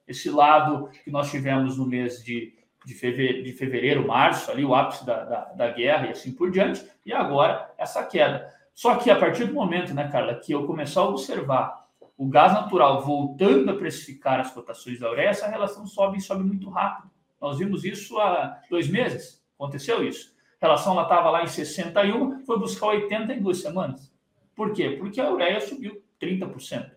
Esse 0.07 0.31
lado 0.31 0.89
que 1.05 1.11
nós 1.11 1.31
tivemos 1.31 1.77
no 1.77 1.85
mês 1.85 2.23
de, 2.23 2.55
de, 2.85 2.95
fevereiro, 2.95 3.43
de 3.43 3.53
fevereiro, 3.53 4.07
março, 4.07 4.51
ali 4.51 4.65
o 4.65 4.75
ápice 4.75 5.05
da, 5.05 5.25
da, 5.25 5.45
da 5.53 5.71
guerra 5.71 6.07
e 6.07 6.11
assim 6.11 6.33
por 6.33 6.51
diante, 6.51 6.85
e 7.05 7.13
agora 7.13 7.73
essa 7.77 8.05
queda. 8.05 8.49
Só 8.73 8.97
que 8.97 9.11
a 9.11 9.17
partir 9.17 9.47
do 9.47 9.55
momento, 9.55 9.93
né, 9.95 10.09
Carla, 10.13 10.37
que 10.37 10.53
eu 10.53 10.67
começar 10.67 11.01
a 11.01 11.09
observar 11.09 11.86
o 12.17 12.27
gás 12.29 12.53
natural 12.53 13.03
voltando 13.03 13.71
a 13.71 13.77
precificar 13.77 14.41
as 14.41 14.51
cotações 14.51 14.99
da 14.99 15.11
ureia, 15.11 15.29
essa 15.29 15.47
relação 15.47 15.87
sobe 15.87 16.19
e 16.19 16.21
sobe 16.21 16.43
muito 16.43 16.71
rápido. 16.71 17.11
Nós 17.41 17.59
vimos 17.59 17.85
isso 17.85 18.19
há 18.19 18.61
dois 18.71 18.89
meses, 18.89 19.45
aconteceu 19.55 20.03
isso. 20.03 20.35
A 20.61 20.67
relação 20.67 21.01
estava 21.01 21.31
lá 21.31 21.43
em 21.43 21.47
61, 21.47 22.45
foi 22.47 22.59
buscar 22.59 22.87
80 22.87 23.35
em 23.35 23.43
duas 23.43 23.61
semanas. 23.61 24.11
Por 24.55 24.73
quê? 24.73 24.97
Porque 24.99 25.21
a 25.21 25.31
ureia 25.31 25.61
subiu 25.61 26.03
30%. 26.21 26.91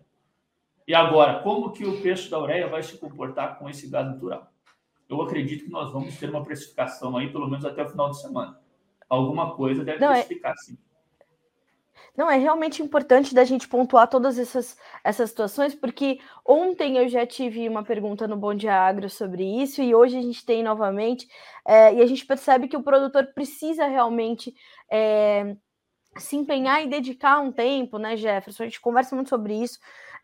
E 0.88 0.94
agora, 0.94 1.40
como 1.42 1.70
que 1.70 1.84
o 1.84 2.00
preço 2.00 2.30
da 2.30 2.40
ureia 2.40 2.66
vai 2.66 2.82
se 2.82 2.96
comportar 2.96 3.58
com 3.58 3.68
esse 3.68 3.88
gás 3.88 4.06
natural? 4.06 4.50
Eu 5.08 5.20
acredito 5.20 5.64
que 5.64 5.70
nós 5.70 5.92
vamos 5.92 6.16
ter 6.16 6.30
uma 6.30 6.42
precificação 6.42 7.16
aí, 7.16 7.30
pelo 7.30 7.48
menos 7.48 7.64
até 7.64 7.82
o 7.82 7.88
final 7.88 8.10
de 8.10 8.20
semana. 8.20 8.58
Alguma 9.08 9.54
coisa 9.54 9.84
deve 9.84 10.00
Não, 10.00 10.12
é 10.12 10.20
precificar, 10.20 10.52
é... 10.52 10.56
sim. 10.56 10.78
Não, 12.16 12.30
é 12.30 12.36
realmente 12.36 12.82
importante 12.82 13.34
da 13.34 13.44
gente 13.44 13.68
pontuar 13.68 14.08
todas 14.08 14.38
essas, 14.38 14.76
essas 15.04 15.30
situações, 15.30 15.74
porque 15.74 16.18
ontem 16.44 16.96
eu 16.96 17.08
já 17.08 17.26
tive 17.26 17.68
uma 17.68 17.84
pergunta 17.84 18.26
no 18.26 18.36
Bom 18.36 18.54
Dia 18.54 18.74
Agro 18.74 19.08
sobre 19.08 19.44
isso, 19.62 19.80
e 19.80 19.94
hoje 19.94 20.18
a 20.18 20.22
gente 20.22 20.44
tem 20.44 20.62
novamente, 20.62 21.28
é, 21.66 21.94
e 21.94 22.02
a 22.02 22.06
gente 22.06 22.26
percebe 22.26 22.68
que 22.68 22.76
o 22.76 22.82
produtor 22.82 23.32
precisa 23.34 23.86
realmente 23.86 24.54
é, 24.90 25.56
se 26.16 26.36
empenhar 26.36 26.82
e 26.82 26.88
dedicar 26.88 27.40
um 27.40 27.52
tempo, 27.52 27.98
né, 27.98 28.16
Jefferson? 28.16 28.64
A 28.64 28.66
gente 28.66 28.80
conversa 28.80 29.14
muito 29.14 29.30
sobre 29.30 29.54
isso, 29.54 29.78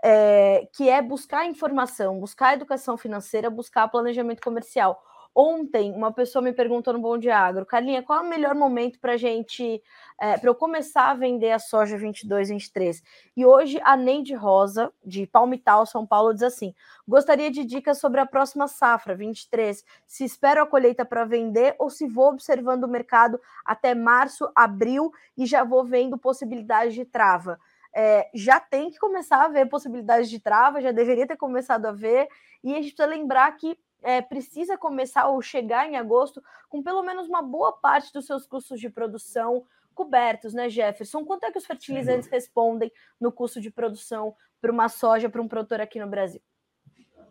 é, 0.04 0.68
que 0.74 0.88
é 0.88 1.00
buscar 1.00 1.46
informação, 1.46 2.18
buscar 2.18 2.54
educação 2.54 2.96
financeira, 2.98 3.48
buscar 3.48 3.88
planejamento 3.88 4.42
comercial 4.42 5.00
Ontem, 5.38 5.92
uma 5.92 6.10
pessoa 6.10 6.40
me 6.40 6.50
perguntou 6.50 6.94
no 6.94 6.98
Bom 6.98 7.18
Dia 7.18 7.36
Agro, 7.36 7.66
Carlinha, 7.66 8.02
qual 8.02 8.20
é 8.20 8.22
o 8.22 8.30
melhor 8.30 8.54
momento 8.54 8.98
para 8.98 9.18
gente, 9.18 9.82
é, 10.18 10.38
para 10.38 10.48
eu 10.48 10.54
começar 10.54 11.10
a 11.10 11.14
vender 11.14 11.50
a 11.50 11.58
soja 11.58 11.98
22, 11.98 12.48
23? 12.48 13.02
E 13.36 13.44
hoje 13.44 13.78
a 13.84 13.98
Neide 13.98 14.32
Rosa, 14.32 14.90
de 15.04 15.26
Palmital, 15.26 15.84
São 15.84 16.06
Paulo, 16.06 16.32
diz 16.32 16.42
assim: 16.42 16.74
gostaria 17.06 17.50
de 17.50 17.66
dicas 17.66 17.98
sobre 17.98 18.18
a 18.18 18.24
próxima 18.24 18.66
safra 18.66 19.14
23, 19.14 19.84
se 20.06 20.24
espero 20.24 20.62
a 20.62 20.66
colheita 20.66 21.04
para 21.04 21.26
vender 21.26 21.76
ou 21.78 21.90
se 21.90 22.08
vou 22.08 22.30
observando 22.30 22.84
o 22.84 22.88
mercado 22.88 23.38
até 23.62 23.94
março, 23.94 24.50
abril 24.56 25.12
e 25.36 25.44
já 25.44 25.64
vou 25.64 25.84
vendo 25.84 26.16
possibilidades 26.16 26.94
de 26.94 27.04
trava. 27.04 27.60
É, 27.94 28.30
já 28.34 28.58
tem 28.58 28.90
que 28.90 28.98
começar 28.98 29.44
a 29.44 29.48
ver 29.48 29.68
possibilidades 29.68 30.30
de 30.30 30.40
trava, 30.40 30.80
já 30.80 30.92
deveria 30.92 31.26
ter 31.26 31.36
começado 31.36 31.84
a 31.84 31.92
ver, 31.92 32.26
e 32.64 32.72
a 32.72 32.76
gente 32.76 32.94
precisa 32.94 33.06
lembrar 33.06 33.54
que 33.56 33.78
é, 34.06 34.22
precisa 34.22 34.78
começar 34.78 35.26
ou 35.26 35.42
chegar 35.42 35.90
em 35.90 35.96
agosto 35.96 36.40
com 36.68 36.80
pelo 36.80 37.02
menos 37.02 37.28
uma 37.28 37.42
boa 37.42 37.72
parte 37.72 38.12
dos 38.12 38.24
seus 38.24 38.46
custos 38.46 38.78
de 38.78 38.88
produção 38.88 39.64
cobertos, 39.92 40.54
né, 40.54 40.68
Jefferson? 40.68 41.24
Quanto 41.24 41.44
é 41.44 41.50
que 41.50 41.58
os 41.58 41.66
fertilizantes 41.66 42.28
respondem 42.28 42.92
no 43.20 43.32
custo 43.32 43.60
de 43.60 43.68
produção 43.68 44.32
para 44.60 44.70
uma 44.70 44.88
soja, 44.88 45.28
para 45.28 45.42
um 45.42 45.48
produtor 45.48 45.80
aqui 45.80 45.98
no 45.98 46.06
Brasil? 46.06 46.40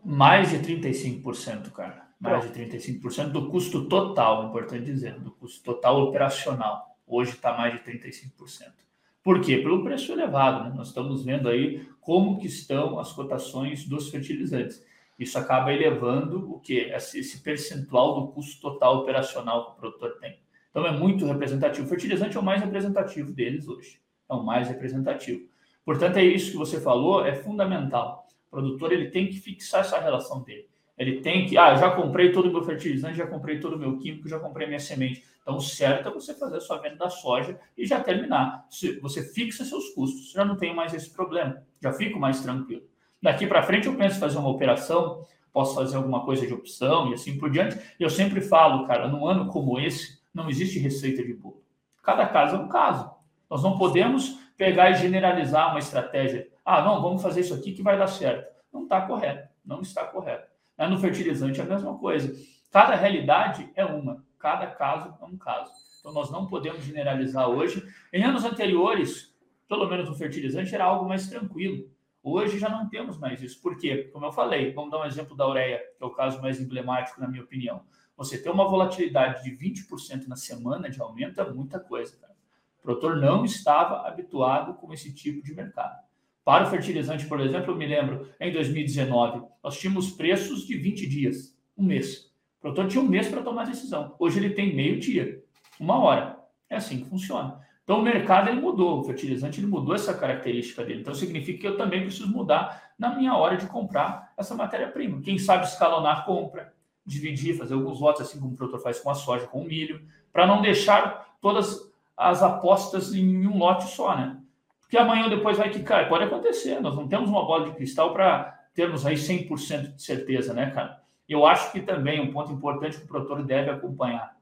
Mais 0.04 0.50
de 0.50 0.58
35%, 0.58 1.72
cara. 1.72 2.06
Mais 2.20 2.44
Pronto. 2.44 2.58
de 2.58 2.66
35% 2.66 3.28
do 3.30 3.50
custo 3.50 3.88
total, 3.88 4.48
importante 4.48 4.84
dizer, 4.84 5.18
do 5.18 5.30
custo 5.30 5.62
total 5.64 6.02
operacional. 6.02 6.98
Hoje 7.06 7.30
está 7.30 7.56
mais 7.56 7.72
de 7.72 7.90
35%. 7.90 8.86
Por 9.22 9.40
quê? 9.40 9.58
Pelo 9.58 9.82
preço 9.82 10.12
elevado. 10.12 10.64
Né? 10.64 10.76
Nós 10.76 10.88
estamos 10.88 11.24
vendo 11.24 11.48
aí 11.48 11.88
como 12.00 12.38
que 12.38 12.46
estão 12.46 12.98
as 12.98 13.12
cotações 13.12 13.84
dos 13.84 14.10
fertilizantes. 14.10 14.84
Isso 15.18 15.38
acaba 15.38 15.72
elevando 15.72 16.52
o 16.52 16.60
que? 16.60 16.78
Esse 16.78 17.42
percentual 17.42 18.20
do 18.20 18.32
custo 18.32 18.60
total 18.60 18.98
operacional 18.98 19.66
que 19.66 19.72
o 19.72 19.74
produtor 19.76 20.18
tem. 20.20 20.38
Então 20.70 20.86
é 20.86 20.92
muito 20.92 21.24
representativo. 21.24 21.86
O 21.86 21.88
fertilizante 21.88 22.36
é 22.36 22.40
o 22.40 22.42
mais 22.42 22.60
representativo 22.60 23.32
deles 23.32 23.66
hoje. 23.66 23.98
É 24.28 24.34
o 24.34 24.42
mais 24.42 24.68
representativo. 24.68 25.48
Portanto, 25.84 26.18
é 26.18 26.24
isso 26.24 26.50
que 26.50 26.56
você 26.56 26.80
falou, 26.80 27.24
é 27.24 27.34
fundamental. 27.34 28.26
O 28.48 28.50
produtor 28.50 28.92
ele 28.92 29.10
tem 29.10 29.28
que 29.28 29.38
fixar 29.38 29.80
essa 29.80 29.98
relação 29.98 30.42
dele. 30.42 30.68
Ele 30.98 31.20
tem 31.20 31.46
que, 31.46 31.56
ah, 31.56 31.74
já 31.76 31.90
comprei 31.90 32.32
todo 32.32 32.48
o 32.48 32.52
meu 32.52 32.62
fertilizante, 32.62 33.16
já 33.16 33.26
comprei 33.26 33.60
todo 33.60 33.76
o 33.76 33.78
meu 33.78 33.98
químico, 33.98 34.28
já 34.28 34.38
comprei 34.38 34.66
minha 34.66 34.80
semente. 34.80 35.22
Então, 35.42 35.56
o 35.56 35.60
certo 35.60 36.08
é 36.08 36.12
você 36.12 36.34
fazer 36.34 36.56
a 36.56 36.60
sua 36.60 36.78
venda 36.78 36.96
da 36.96 37.10
soja 37.10 37.58
e 37.76 37.86
já 37.86 38.00
terminar. 38.00 38.66
Você 39.00 39.22
fixa 39.22 39.64
seus 39.64 39.90
custos, 39.90 40.32
já 40.32 40.44
não 40.44 40.56
tem 40.56 40.74
mais 40.74 40.92
esse 40.92 41.10
problema, 41.10 41.62
já 41.80 41.92
fico 41.92 42.18
mais 42.18 42.40
tranquilo. 42.40 42.82
Daqui 43.22 43.46
para 43.46 43.62
frente, 43.62 43.86
eu 43.86 43.96
penso 43.96 44.16
em 44.16 44.20
fazer 44.20 44.38
uma 44.38 44.48
operação, 44.48 45.24
posso 45.52 45.74
fazer 45.74 45.96
alguma 45.96 46.24
coisa 46.24 46.46
de 46.46 46.52
opção 46.52 47.10
e 47.10 47.14
assim 47.14 47.38
por 47.38 47.50
diante. 47.50 47.78
E 47.98 48.02
eu 48.02 48.10
sempre 48.10 48.40
falo, 48.40 48.86
cara, 48.86 49.08
num 49.08 49.26
ano 49.26 49.48
como 49.48 49.80
esse, 49.80 50.20
não 50.34 50.48
existe 50.48 50.78
receita 50.78 51.24
de 51.24 51.32
bolo. 51.32 51.62
Cada 52.02 52.26
caso 52.26 52.56
é 52.56 52.58
um 52.58 52.68
caso. 52.68 53.10
Nós 53.48 53.62
não 53.62 53.78
podemos 53.78 54.38
pegar 54.56 54.90
e 54.90 54.96
generalizar 54.96 55.70
uma 55.70 55.78
estratégia. 55.78 56.48
Ah, 56.64 56.82
não, 56.82 57.00
vamos 57.00 57.22
fazer 57.22 57.40
isso 57.40 57.54
aqui 57.54 57.72
que 57.72 57.82
vai 57.82 57.98
dar 57.98 58.06
certo. 58.06 58.46
Não 58.72 58.84
está 58.84 59.00
correto, 59.00 59.48
não 59.64 59.80
está 59.80 60.04
correto. 60.04 60.46
No 60.78 60.98
fertilizante 60.98 61.58
é 61.58 61.62
a 61.62 61.66
mesma 61.66 61.96
coisa. 61.96 62.34
Cada 62.70 62.94
realidade 62.94 63.70
é 63.74 63.84
uma, 63.84 64.22
cada 64.38 64.66
caso 64.66 65.14
é 65.20 65.24
um 65.24 65.38
caso. 65.38 65.72
Então 66.00 66.12
nós 66.12 66.30
não 66.30 66.46
podemos 66.46 66.84
generalizar 66.84 67.48
hoje. 67.48 67.82
Em 68.12 68.22
anos 68.22 68.44
anteriores, 68.44 69.34
pelo 69.68 69.88
menos 69.88 70.08
no 70.08 70.14
fertilizante, 70.14 70.74
era 70.74 70.84
algo 70.84 71.08
mais 71.08 71.28
tranquilo. 71.28 71.88
Hoje 72.28 72.58
já 72.58 72.68
não 72.68 72.88
temos 72.88 73.16
mais 73.18 73.40
isso. 73.40 73.62
Por 73.62 73.78
quê? 73.78 74.10
Como 74.12 74.26
eu 74.26 74.32
falei, 74.32 74.72
vamos 74.72 74.90
dar 74.90 74.98
um 74.98 75.04
exemplo 75.04 75.36
da 75.36 75.48
ureia, 75.48 75.78
que 75.96 76.02
é 76.02 76.04
o 76.04 76.10
caso 76.10 76.42
mais 76.42 76.60
emblemático, 76.60 77.20
na 77.20 77.28
minha 77.28 77.44
opinião. 77.44 77.84
Você 78.16 78.36
ter 78.36 78.50
uma 78.50 78.68
volatilidade 78.68 79.44
de 79.44 79.56
20% 79.56 80.26
na 80.26 80.34
semana 80.34 80.90
de 80.90 81.00
aumento 81.00 81.40
é 81.40 81.52
muita 81.52 81.78
coisa. 81.78 82.16
Cara. 82.16 82.32
O 82.80 82.82
produtor 82.82 83.16
não 83.18 83.44
estava 83.44 84.08
habituado 84.08 84.74
com 84.74 84.92
esse 84.92 85.14
tipo 85.14 85.40
de 85.40 85.54
mercado. 85.54 86.04
Para 86.44 86.64
o 86.64 86.66
fertilizante, 86.66 87.26
por 87.26 87.38
exemplo, 87.38 87.70
eu 87.70 87.76
me 87.76 87.86
lembro, 87.86 88.28
em 88.40 88.52
2019, 88.52 89.46
nós 89.62 89.78
tínhamos 89.78 90.10
preços 90.10 90.66
de 90.66 90.76
20 90.76 91.06
dias, 91.06 91.56
um 91.78 91.84
mês. 91.84 92.32
O 92.58 92.60
produtor 92.60 92.88
tinha 92.88 93.04
um 93.04 93.08
mês 93.08 93.28
para 93.28 93.40
tomar 93.40 93.66
decisão. 93.66 94.16
Hoje 94.18 94.40
ele 94.40 94.50
tem 94.50 94.74
meio 94.74 94.98
dia, 94.98 95.44
uma 95.78 95.96
hora. 96.00 96.36
É 96.68 96.74
assim 96.74 97.04
que 97.04 97.08
funciona. 97.08 97.64
Então 97.86 98.00
o 98.00 98.02
mercado 98.02 98.48
ele 98.48 98.60
mudou, 98.60 98.98
o 98.98 99.04
fertilizante 99.04 99.60
ele 99.60 99.68
mudou 99.68 99.94
essa 99.94 100.12
característica 100.12 100.84
dele. 100.84 101.02
Então 101.02 101.14
significa 101.14 101.60
que 101.60 101.68
eu 101.68 101.76
também 101.76 102.02
preciso 102.02 102.28
mudar 102.28 102.90
na 102.98 103.14
minha 103.14 103.36
hora 103.36 103.56
de 103.56 103.64
comprar 103.66 104.32
essa 104.36 104.56
matéria-prima. 104.56 105.22
Quem 105.22 105.38
sabe 105.38 105.66
escalonar 105.66 106.24
compra, 106.24 106.74
dividir, 107.06 107.56
fazer 107.56 107.74
alguns 107.74 108.00
lotes 108.00 108.22
assim 108.22 108.40
como 108.40 108.54
o 108.54 108.56
produtor 108.56 108.80
faz 108.80 108.98
com 108.98 109.08
a 109.08 109.14
soja, 109.14 109.46
com 109.46 109.60
o 109.60 109.64
milho, 109.64 110.02
para 110.32 110.48
não 110.48 110.60
deixar 110.60 111.36
todas 111.40 111.80
as 112.16 112.42
apostas 112.42 113.14
em 113.14 113.46
um 113.46 113.56
lote 113.56 113.84
só, 113.84 114.16
né? 114.16 114.36
Porque 114.80 114.98
amanhã 114.98 115.24
ou 115.24 115.30
depois 115.30 115.56
vai 115.56 115.70
que 115.70 115.84
cai. 115.84 116.08
Pode 116.08 116.24
acontecer, 116.24 116.80
nós 116.80 116.96
não 116.96 117.06
temos 117.06 117.30
uma 117.30 117.46
bola 117.46 117.66
de 117.66 117.76
cristal 117.76 118.12
para 118.12 118.52
termos 118.74 119.06
aí 119.06 119.14
100% 119.14 119.94
de 119.94 120.02
certeza, 120.02 120.52
né, 120.52 120.72
cara? 120.72 121.00
Eu 121.28 121.46
acho 121.46 121.70
que 121.70 121.80
também 121.80 122.20
um 122.20 122.32
ponto 122.32 122.52
importante 122.52 122.98
que 122.98 123.04
o 123.04 123.08
produtor 123.08 123.44
deve 123.44 123.70
acompanhar 123.70 124.35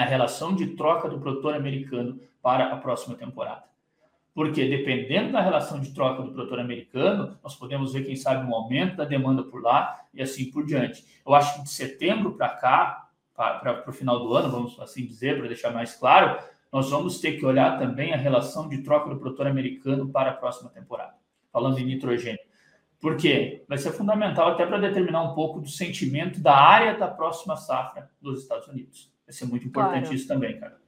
a 0.00 0.04
relação 0.04 0.54
de 0.54 0.68
troca 0.68 1.08
do 1.08 1.20
produtor 1.20 1.54
americano 1.54 2.20
para 2.42 2.72
a 2.72 2.76
próxima 2.76 3.14
temporada. 3.14 3.64
Porque 4.34 4.68
dependendo 4.68 5.32
da 5.32 5.40
relação 5.40 5.78
de 5.78 5.94
troca 5.94 6.22
do 6.22 6.32
produtor 6.32 6.58
americano, 6.58 7.38
nós 7.42 7.54
podemos 7.54 7.92
ver, 7.92 8.04
quem 8.04 8.16
sabe, 8.16 8.44
um 8.44 8.54
aumento 8.54 8.96
da 8.96 9.04
demanda 9.04 9.44
por 9.44 9.62
lá 9.62 10.00
e 10.12 10.20
assim 10.20 10.50
por 10.50 10.66
diante. 10.66 11.04
Eu 11.24 11.32
acho 11.34 11.54
que 11.54 11.62
de 11.62 11.70
setembro 11.70 12.32
para 12.32 12.48
cá, 12.48 13.08
para 13.36 13.84
o 13.88 13.92
final 13.92 14.18
do 14.18 14.34
ano, 14.34 14.50
vamos 14.50 14.78
assim 14.80 15.06
dizer, 15.06 15.38
para 15.38 15.46
deixar 15.46 15.70
mais 15.70 15.94
claro, 15.94 16.42
nós 16.72 16.90
vamos 16.90 17.20
ter 17.20 17.38
que 17.38 17.46
olhar 17.46 17.78
também 17.78 18.12
a 18.12 18.16
relação 18.16 18.68
de 18.68 18.78
troca 18.78 19.08
do 19.08 19.20
produtor 19.20 19.46
americano 19.46 20.08
para 20.08 20.30
a 20.30 20.34
próxima 20.34 20.68
temporada, 20.70 21.14
falando 21.52 21.78
em 21.78 21.84
nitrogênio. 21.84 22.40
Por 23.00 23.16
quê? 23.16 23.64
Vai 23.68 23.78
ser 23.78 23.92
fundamental 23.92 24.48
até 24.48 24.66
para 24.66 24.78
determinar 24.78 25.22
um 25.22 25.34
pouco 25.34 25.60
do 25.60 25.68
sentimento 25.68 26.40
da 26.40 26.56
área 26.56 26.98
da 26.98 27.06
próxima 27.06 27.54
safra 27.54 28.10
dos 28.20 28.42
Estados 28.42 28.66
Unidos. 28.66 29.13
Vai 29.26 29.34
ser 29.34 29.46
muito 29.46 29.66
importante 29.66 30.02
claro. 30.02 30.14
isso 30.14 30.28
também, 30.28 30.58
cara. 30.58 30.78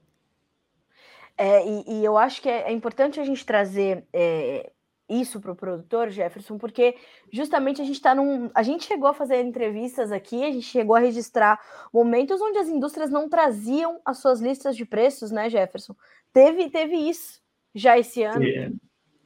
É, 1.38 1.66
e, 1.68 1.85
e, 1.87 2.05
eu 2.05 2.16
acho 2.16 2.40
que 2.40 2.49
é, 2.49 2.68
é, 2.68 2.72
importante 2.72 3.20
a 3.20 3.25
gente 3.25 3.44
trazer 3.44 4.05
é, 4.12 4.70
isso 5.09 5.38
para 5.38 5.53
o 5.53 5.57
produtor, 5.57 6.09
Jefferson, 6.11 6.57
porque 6.57 6.96
justamente 7.31 7.81
a 7.81 7.85
gente 7.85 7.96
está 7.96 8.14
num. 8.14 8.51
A 8.55 8.62
gente 8.62 8.87
chegou 8.87 9.09
a 9.09 9.14
fazer 9.14 9.42
entrevistas 9.42 10.11
aqui, 10.11 10.42
a 10.44 10.51
gente 10.51 10.66
chegou 10.66 10.96
a 10.96 11.01
registrar 11.01 11.61
momentos 11.92 12.40
onde 12.40 12.59
as 12.59 12.68
indústrias 12.68 13.11
não 13.11 13.29
traziam 13.29 14.01
as 14.05 14.18
suas 14.18 14.40
listas 14.40 14.75
de 14.75 14.87
preços, 14.87 15.31
né, 15.31 15.51
Jefferson? 15.51 15.94
Teve, 16.33 16.70
teve 16.70 16.96
isso 16.96 17.40
já 17.75 17.99
esse 17.99 18.22
ano. 18.22 18.40
Teve, 18.40 18.77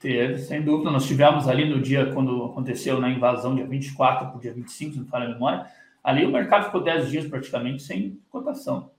teve, 0.01 0.39
sem 0.39 0.63
dúvida. 0.63 0.91
Nós 0.91 1.07
tivemos 1.07 1.47
ali 1.47 1.69
no 1.69 1.81
dia 1.81 2.13
quando 2.13 2.45
aconteceu 2.45 3.01
na 3.01 3.09
invasão, 3.09 3.55
dia 3.55 3.67
24 3.67 4.29
para 4.29 4.37
o 4.37 4.41
dia 4.41 4.53
25, 4.53 4.93
se 4.93 4.99
não 4.99 5.07
falha 5.07 5.27
a 5.27 5.33
memória, 5.33 5.67
ali 6.03 6.27
o 6.27 6.33
mercado 6.33 6.65
ficou 6.65 6.83
10 6.83 7.09
dias 7.09 7.27
praticamente 7.27 7.83
sem 7.85 8.21
cotação. 8.29 8.91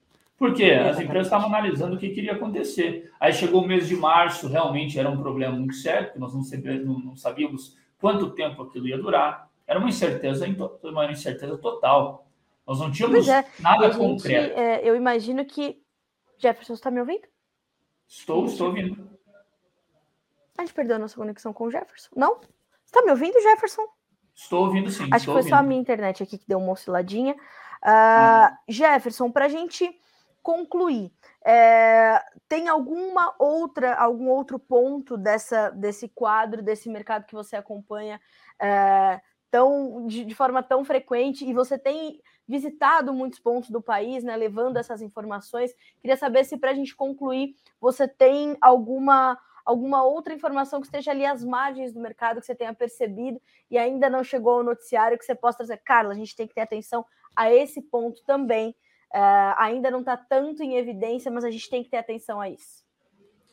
Porque 0.42 0.72
as 0.72 1.00
empresas 1.00 1.28
estavam 1.28 1.50
analisando 1.50 1.96
o 1.96 2.00
que 2.00 2.10
queria 2.10 2.32
acontecer. 2.32 3.14
Aí 3.20 3.32
chegou 3.32 3.62
o 3.62 3.68
mês 3.68 3.88
de 3.88 3.96
março, 3.96 4.48
realmente 4.48 4.98
era 4.98 5.08
um 5.08 5.22
problema 5.22 5.56
muito 5.56 5.76
sério, 5.76 6.06
porque 6.08 6.20
nós 6.20 6.34
não 6.34 7.16
sabíamos 7.16 7.78
quanto 8.00 8.32
tempo 8.32 8.64
aquilo 8.64 8.88
ia 8.88 8.98
durar. 8.98 9.48
Era 9.68 9.78
uma 9.78 9.88
incerteza, 9.88 10.48
uma 10.82 11.12
incerteza 11.12 11.56
total. 11.60 12.26
Nós 12.66 12.80
não 12.80 12.90
tínhamos 12.90 13.28
é, 13.28 13.46
nada 13.60 13.92
gente, 13.92 14.00
concreto. 14.00 14.60
É, 14.60 14.82
eu 14.84 14.96
imagino 14.96 15.46
que. 15.46 15.80
Jefferson, 16.40 16.74
está 16.74 16.90
me 16.90 17.00
ouvindo? 17.00 17.28
Estou, 18.08 18.46
estou 18.46 18.70
ouvindo. 18.70 19.12
A 20.58 20.64
gente 20.64 20.74
perdeu 20.74 20.96
a 20.96 21.00
nossa 21.00 21.16
conexão 21.16 21.54
com 21.54 21.66
o 21.66 21.72
Jefferson? 21.72 22.10
Não? 22.16 22.42
Está 22.84 23.04
me 23.04 23.12
ouvindo, 23.12 23.40
Jefferson? 23.40 23.84
Estou 24.34 24.66
ouvindo 24.66 24.90
sim. 24.90 25.08
Acho 25.12 25.20
que 25.20 25.26
foi 25.26 25.36
ouvindo. 25.36 25.50
só 25.50 25.58
a 25.58 25.64
minha 25.64 25.80
internet 25.80 26.24
aqui 26.24 26.40
que 26.40 26.48
deu 26.48 26.58
uma 26.58 26.72
osciladinha. 26.72 27.36
Uh, 27.84 28.50
uhum. 28.50 28.58
Jefferson, 28.68 29.30
para 29.30 29.46
a 29.46 29.50
gente 29.50 30.01
concluir. 30.42 31.12
É, 31.46 32.24
tem 32.48 32.68
alguma 32.68 33.34
outra, 33.40 33.96
algum 33.96 34.30
outro 34.30 34.60
ponto 34.60 35.18
dessa, 35.18 35.70
desse 35.70 36.08
quadro, 36.10 36.62
desse 36.62 36.90
mercado 36.90 37.26
que 37.26 37.34
você 37.34 37.56
acompanha 37.56 38.20
é, 38.60 39.22
tão, 39.50 40.06
de, 40.08 40.24
de, 40.24 40.36
forma 40.36 40.64
tão 40.64 40.84
frequente 40.84 41.46
e 41.46 41.54
você 41.54 41.78
tem 41.78 42.22
visitado 42.48 43.14
muitos 43.14 43.40
pontos 43.40 43.70
do 43.70 43.82
país, 43.82 44.24
né, 44.24 44.36
levando 44.36 44.78
essas 44.78 45.02
informações. 45.02 45.74
Queria 46.00 46.18
saber 46.18 46.44
se 46.44 46.58
para 46.58 46.72
a 46.72 46.74
gente 46.74 46.96
concluir 46.96 47.56
você 47.80 48.08
tem 48.08 48.58
alguma 48.62 49.38
alguma 49.64 50.04
outra 50.04 50.34
informação 50.34 50.82
que 50.82 50.88
esteja 50.88 51.12
ali 51.12 51.24
às 51.24 51.44
margens 51.46 51.94
do 51.94 52.00
mercado 52.00 52.40
que 52.40 52.46
você 52.48 52.56
tenha 52.56 52.74
percebido 52.74 53.40
e 53.70 53.78
ainda 53.78 54.10
não 54.10 54.24
chegou 54.24 54.54
ao 54.54 54.64
noticiário 54.64 55.18
que 55.20 55.24
você 55.24 55.36
possa 55.36 55.60
trazer, 55.60 55.78
Carla, 55.78 56.14
a 56.14 56.16
gente 56.16 56.36
tem 56.36 56.48
que 56.48 56.56
ter 56.56 56.62
atenção 56.62 57.06
a 57.36 57.54
esse 57.54 57.80
ponto 57.80 58.24
também 58.26 58.76
Uh, 59.14 59.54
ainda 59.58 59.92
não 59.92 60.00
está 60.00 60.16
tanto 60.16 60.64
em 60.64 60.76
evidência, 60.76 61.30
mas 61.30 61.44
a 61.44 61.52
gente 61.52 61.70
tem 61.70 61.84
que 61.84 61.90
ter 61.90 61.98
atenção 61.98 62.40
a 62.40 62.50
isso. 62.50 62.82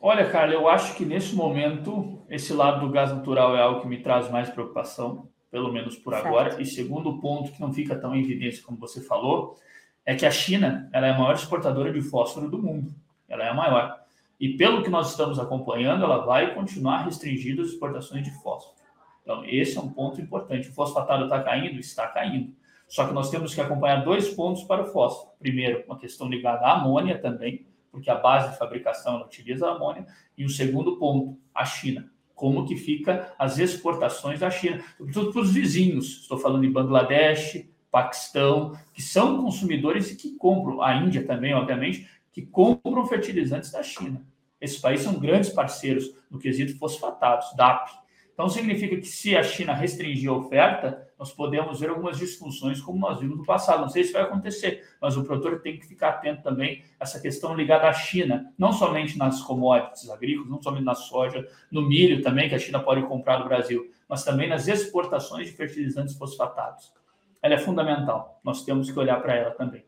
Olha, 0.01 0.29
Carla, 0.29 0.53
eu 0.53 0.69
acho 0.69 0.95
que 0.95 1.03
nesse 1.03 1.35
momento 1.35 2.21
esse 2.29 2.53
lado 2.53 2.85
do 2.85 2.91
gás 2.91 3.11
natural 3.11 3.55
é 3.57 3.61
algo 3.61 3.81
que 3.81 3.87
me 3.87 4.01
traz 4.01 4.31
mais 4.31 4.49
preocupação, 4.49 5.27
pelo 5.51 5.73
menos 5.73 5.97
por 5.97 6.13
certo. 6.13 6.27
agora. 6.27 6.61
E 6.61 6.65
segundo 6.65 7.19
ponto 7.19 7.51
que 7.51 7.59
não 7.59 7.73
fica 7.73 7.97
tão 7.97 8.15
em 8.15 8.23
evidência 8.23 8.63
como 8.63 8.77
você 8.77 9.01
falou, 9.01 9.57
é 10.05 10.15
que 10.15 10.25
a 10.25 10.31
China 10.31 10.89
ela 10.93 11.07
é 11.07 11.11
a 11.11 11.17
maior 11.17 11.35
exportadora 11.35 11.91
de 11.91 12.01
fósforo 12.01 12.49
do 12.49 12.57
mundo. 12.57 12.93
Ela 13.27 13.43
é 13.43 13.49
a 13.49 13.53
maior. 13.53 13.99
E 14.39 14.55
pelo 14.55 14.81
que 14.81 14.89
nós 14.89 15.11
estamos 15.11 15.37
acompanhando, 15.37 16.05
ela 16.05 16.25
vai 16.25 16.55
continuar 16.55 17.03
restringindo 17.03 17.61
as 17.61 17.67
exportações 17.67 18.23
de 18.23 18.31
fósforo. 18.41 18.79
Então, 19.21 19.43
esse 19.45 19.77
é 19.77 19.81
um 19.81 19.89
ponto 19.89 20.21
importante. 20.21 20.69
O 20.69 20.73
fosfatado 20.73 21.25
está 21.25 21.43
caindo? 21.43 21.77
Está 21.77 22.07
caindo. 22.07 22.53
Só 22.89 23.07
que 23.07 23.13
nós 23.13 23.29
temos 23.29 23.53
que 23.53 23.61
acompanhar 23.61 24.03
dois 24.03 24.29
pontos 24.29 24.63
para 24.63 24.81
o 24.81 24.87
fósforo. 24.87 25.31
Primeiro, 25.37 25.83
uma 25.85 25.97
questão 25.97 26.27
ligada 26.27 26.65
à 26.65 26.73
amônia 26.73 27.19
também, 27.19 27.67
porque 27.91 28.09
a 28.09 28.15
base 28.15 28.51
de 28.51 28.57
fabricação 28.57 29.21
utiliza 29.21 29.69
amônia. 29.69 30.07
E 30.35 30.43
o 30.43 30.49
segundo 30.49 30.97
ponto, 30.97 31.37
a 31.53 31.63
China. 31.63 32.11
Como 32.33 32.65
que 32.65 32.75
fica 32.75 33.31
as 33.37 33.59
exportações 33.59 34.39
da 34.39 34.49
China? 34.49 34.83
Tudo 34.97 35.31
para 35.31 35.41
os 35.41 35.53
vizinhos. 35.53 36.21
Estou 36.21 36.39
falando 36.39 36.63
de 36.63 36.69
Bangladesh, 36.69 37.63
Paquistão, 37.91 38.75
que 38.91 39.03
são 39.03 39.43
consumidores 39.43 40.11
e 40.11 40.15
que 40.15 40.35
compram, 40.35 40.81
a 40.81 40.95
Índia 40.95 41.25
também, 41.25 41.53
obviamente, 41.53 42.09
que 42.31 42.41
compram 42.41 43.05
fertilizantes 43.05 43.71
da 43.71 43.83
China. 43.83 44.25
Esses 44.59 44.79
países 44.79 45.05
são 45.05 45.19
grandes 45.19 45.51
parceiros 45.51 46.11
no 46.29 46.39
quesito 46.39 46.77
fosfatados, 46.77 47.53
DAP. 47.55 47.91
Então, 48.39 48.47
significa 48.47 48.95
que 48.95 49.05
se 49.05 49.35
a 49.35 49.43
China 49.43 49.73
restringir 49.73 50.29
a 50.29 50.33
oferta, 50.33 51.05
nós 51.19 51.29
podemos 51.29 51.81
ver 51.81 51.89
algumas 51.89 52.17
disfunções, 52.17 52.79
como 52.79 52.97
nós 52.97 53.19
vimos 53.19 53.37
no 53.37 53.43
passado. 53.43 53.81
Não 53.81 53.89
sei 53.89 54.05
se 54.05 54.13
vai 54.13 54.21
acontecer, 54.21 54.81
mas 55.01 55.17
o 55.17 55.25
produtor 55.25 55.59
tem 55.59 55.77
que 55.77 55.85
ficar 55.85 56.11
atento 56.11 56.41
também 56.41 56.85
a 56.97 57.03
essa 57.03 57.19
questão 57.19 57.53
ligada 57.53 57.89
à 57.89 57.91
China, 57.91 58.49
não 58.57 58.71
somente 58.71 59.17
nas 59.17 59.41
commodities 59.41 60.09
agrícolas, 60.09 60.49
não 60.49 60.61
somente 60.61 60.85
na 60.85 60.95
soja, 60.95 61.45
no 61.69 61.81
milho 61.81 62.23
também, 62.23 62.47
que 62.47 62.55
a 62.55 62.59
China 62.59 62.79
pode 62.79 63.05
comprar 63.07 63.39
do 63.39 63.43
Brasil, 63.43 63.91
mas 64.07 64.23
também 64.23 64.47
nas 64.47 64.69
exportações 64.69 65.47
de 65.47 65.51
fertilizantes 65.51 66.15
fosfatados. 66.15 66.93
Ela 67.41 67.55
é 67.55 67.57
fundamental, 67.57 68.39
nós 68.41 68.63
temos 68.63 68.89
que 68.89 68.97
olhar 68.97 69.21
para 69.21 69.35
ela 69.35 69.51
também. 69.51 69.83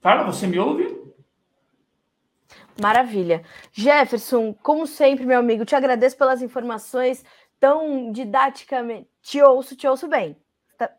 Carla, 0.00 0.30
você 0.30 0.46
me 0.46 0.60
ouve? 0.60 1.09
Maravilha. 2.80 3.42
Jefferson, 3.72 4.54
como 4.62 4.86
sempre, 4.86 5.26
meu 5.26 5.38
amigo, 5.38 5.64
te 5.64 5.76
agradeço 5.76 6.16
pelas 6.16 6.40
informações 6.40 7.24
tão 7.58 8.10
didaticamente. 8.10 9.08
Te 9.22 9.42
ouço, 9.42 9.76
te 9.76 9.86
ouço 9.86 10.08
bem. 10.08 10.34
Tá... 10.78 10.90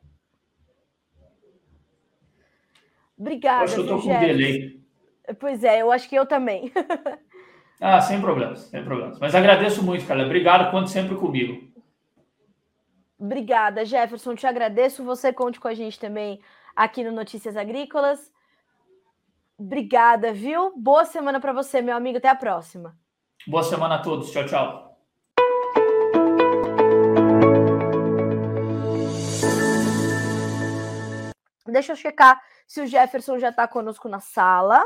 Obrigada. 3.17 3.63
Acho 3.63 3.74
que 3.74 3.80
eu 3.80 3.84
estou 3.84 4.02
com 4.02 4.20
delay. 4.20 4.80
Pois 5.39 5.63
é, 5.63 5.82
eu 5.82 5.91
acho 5.91 6.08
que 6.08 6.15
eu 6.15 6.26
também. 6.26 6.72
ah, 7.82 8.00
sem 8.02 8.22
problemas, 8.22 8.60
sem 8.62 8.84
problemas. 8.84 9.20
Mas 9.20 9.34
agradeço 9.34 9.84
muito, 9.84 10.06
cara. 10.06 10.26
Obrigado, 10.26 10.70
conte 10.70 10.91
sempre 10.91 11.15
comigo. 11.15 11.72
Obrigada, 13.17 13.86
Jefferson. 13.86 14.36
Te 14.36 14.46
agradeço. 14.46 15.04
Você 15.04 15.32
conte 15.34 15.60
com 15.60 15.67
a 15.67 15.74
gente 15.74 16.00
também 16.00 16.39
aqui 16.76 17.04
no 17.04 17.12
Notícias 17.12 17.56
Agrícolas. 17.56 18.32
Obrigada, 19.62 20.34
viu? 20.34 20.74
Boa 20.76 21.06
semana 21.06 21.39
para 21.39 21.54
você, 21.54 21.84
meu 21.84 21.95
amigo. 21.95 22.17
Até 22.17 22.28
a 22.28 22.36
próxima. 22.36 22.97
Boa 23.45 23.62
semana 23.62 23.95
a 23.95 24.02
todos. 24.02 24.32
Tchau, 24.32 24.43
tchau. 24.47 24.97
Deixa 31.67 31.91
eu 31.91 31.95
checar 31.95 32.41
se 32.65 32.82
o 32.82 32.88
Jefferson 32.88 33.38
já 33.38 33.50
está 33.50 33.67
conosco 33.67 34.10
na 34.10 34.19
sala. 34.19 34.84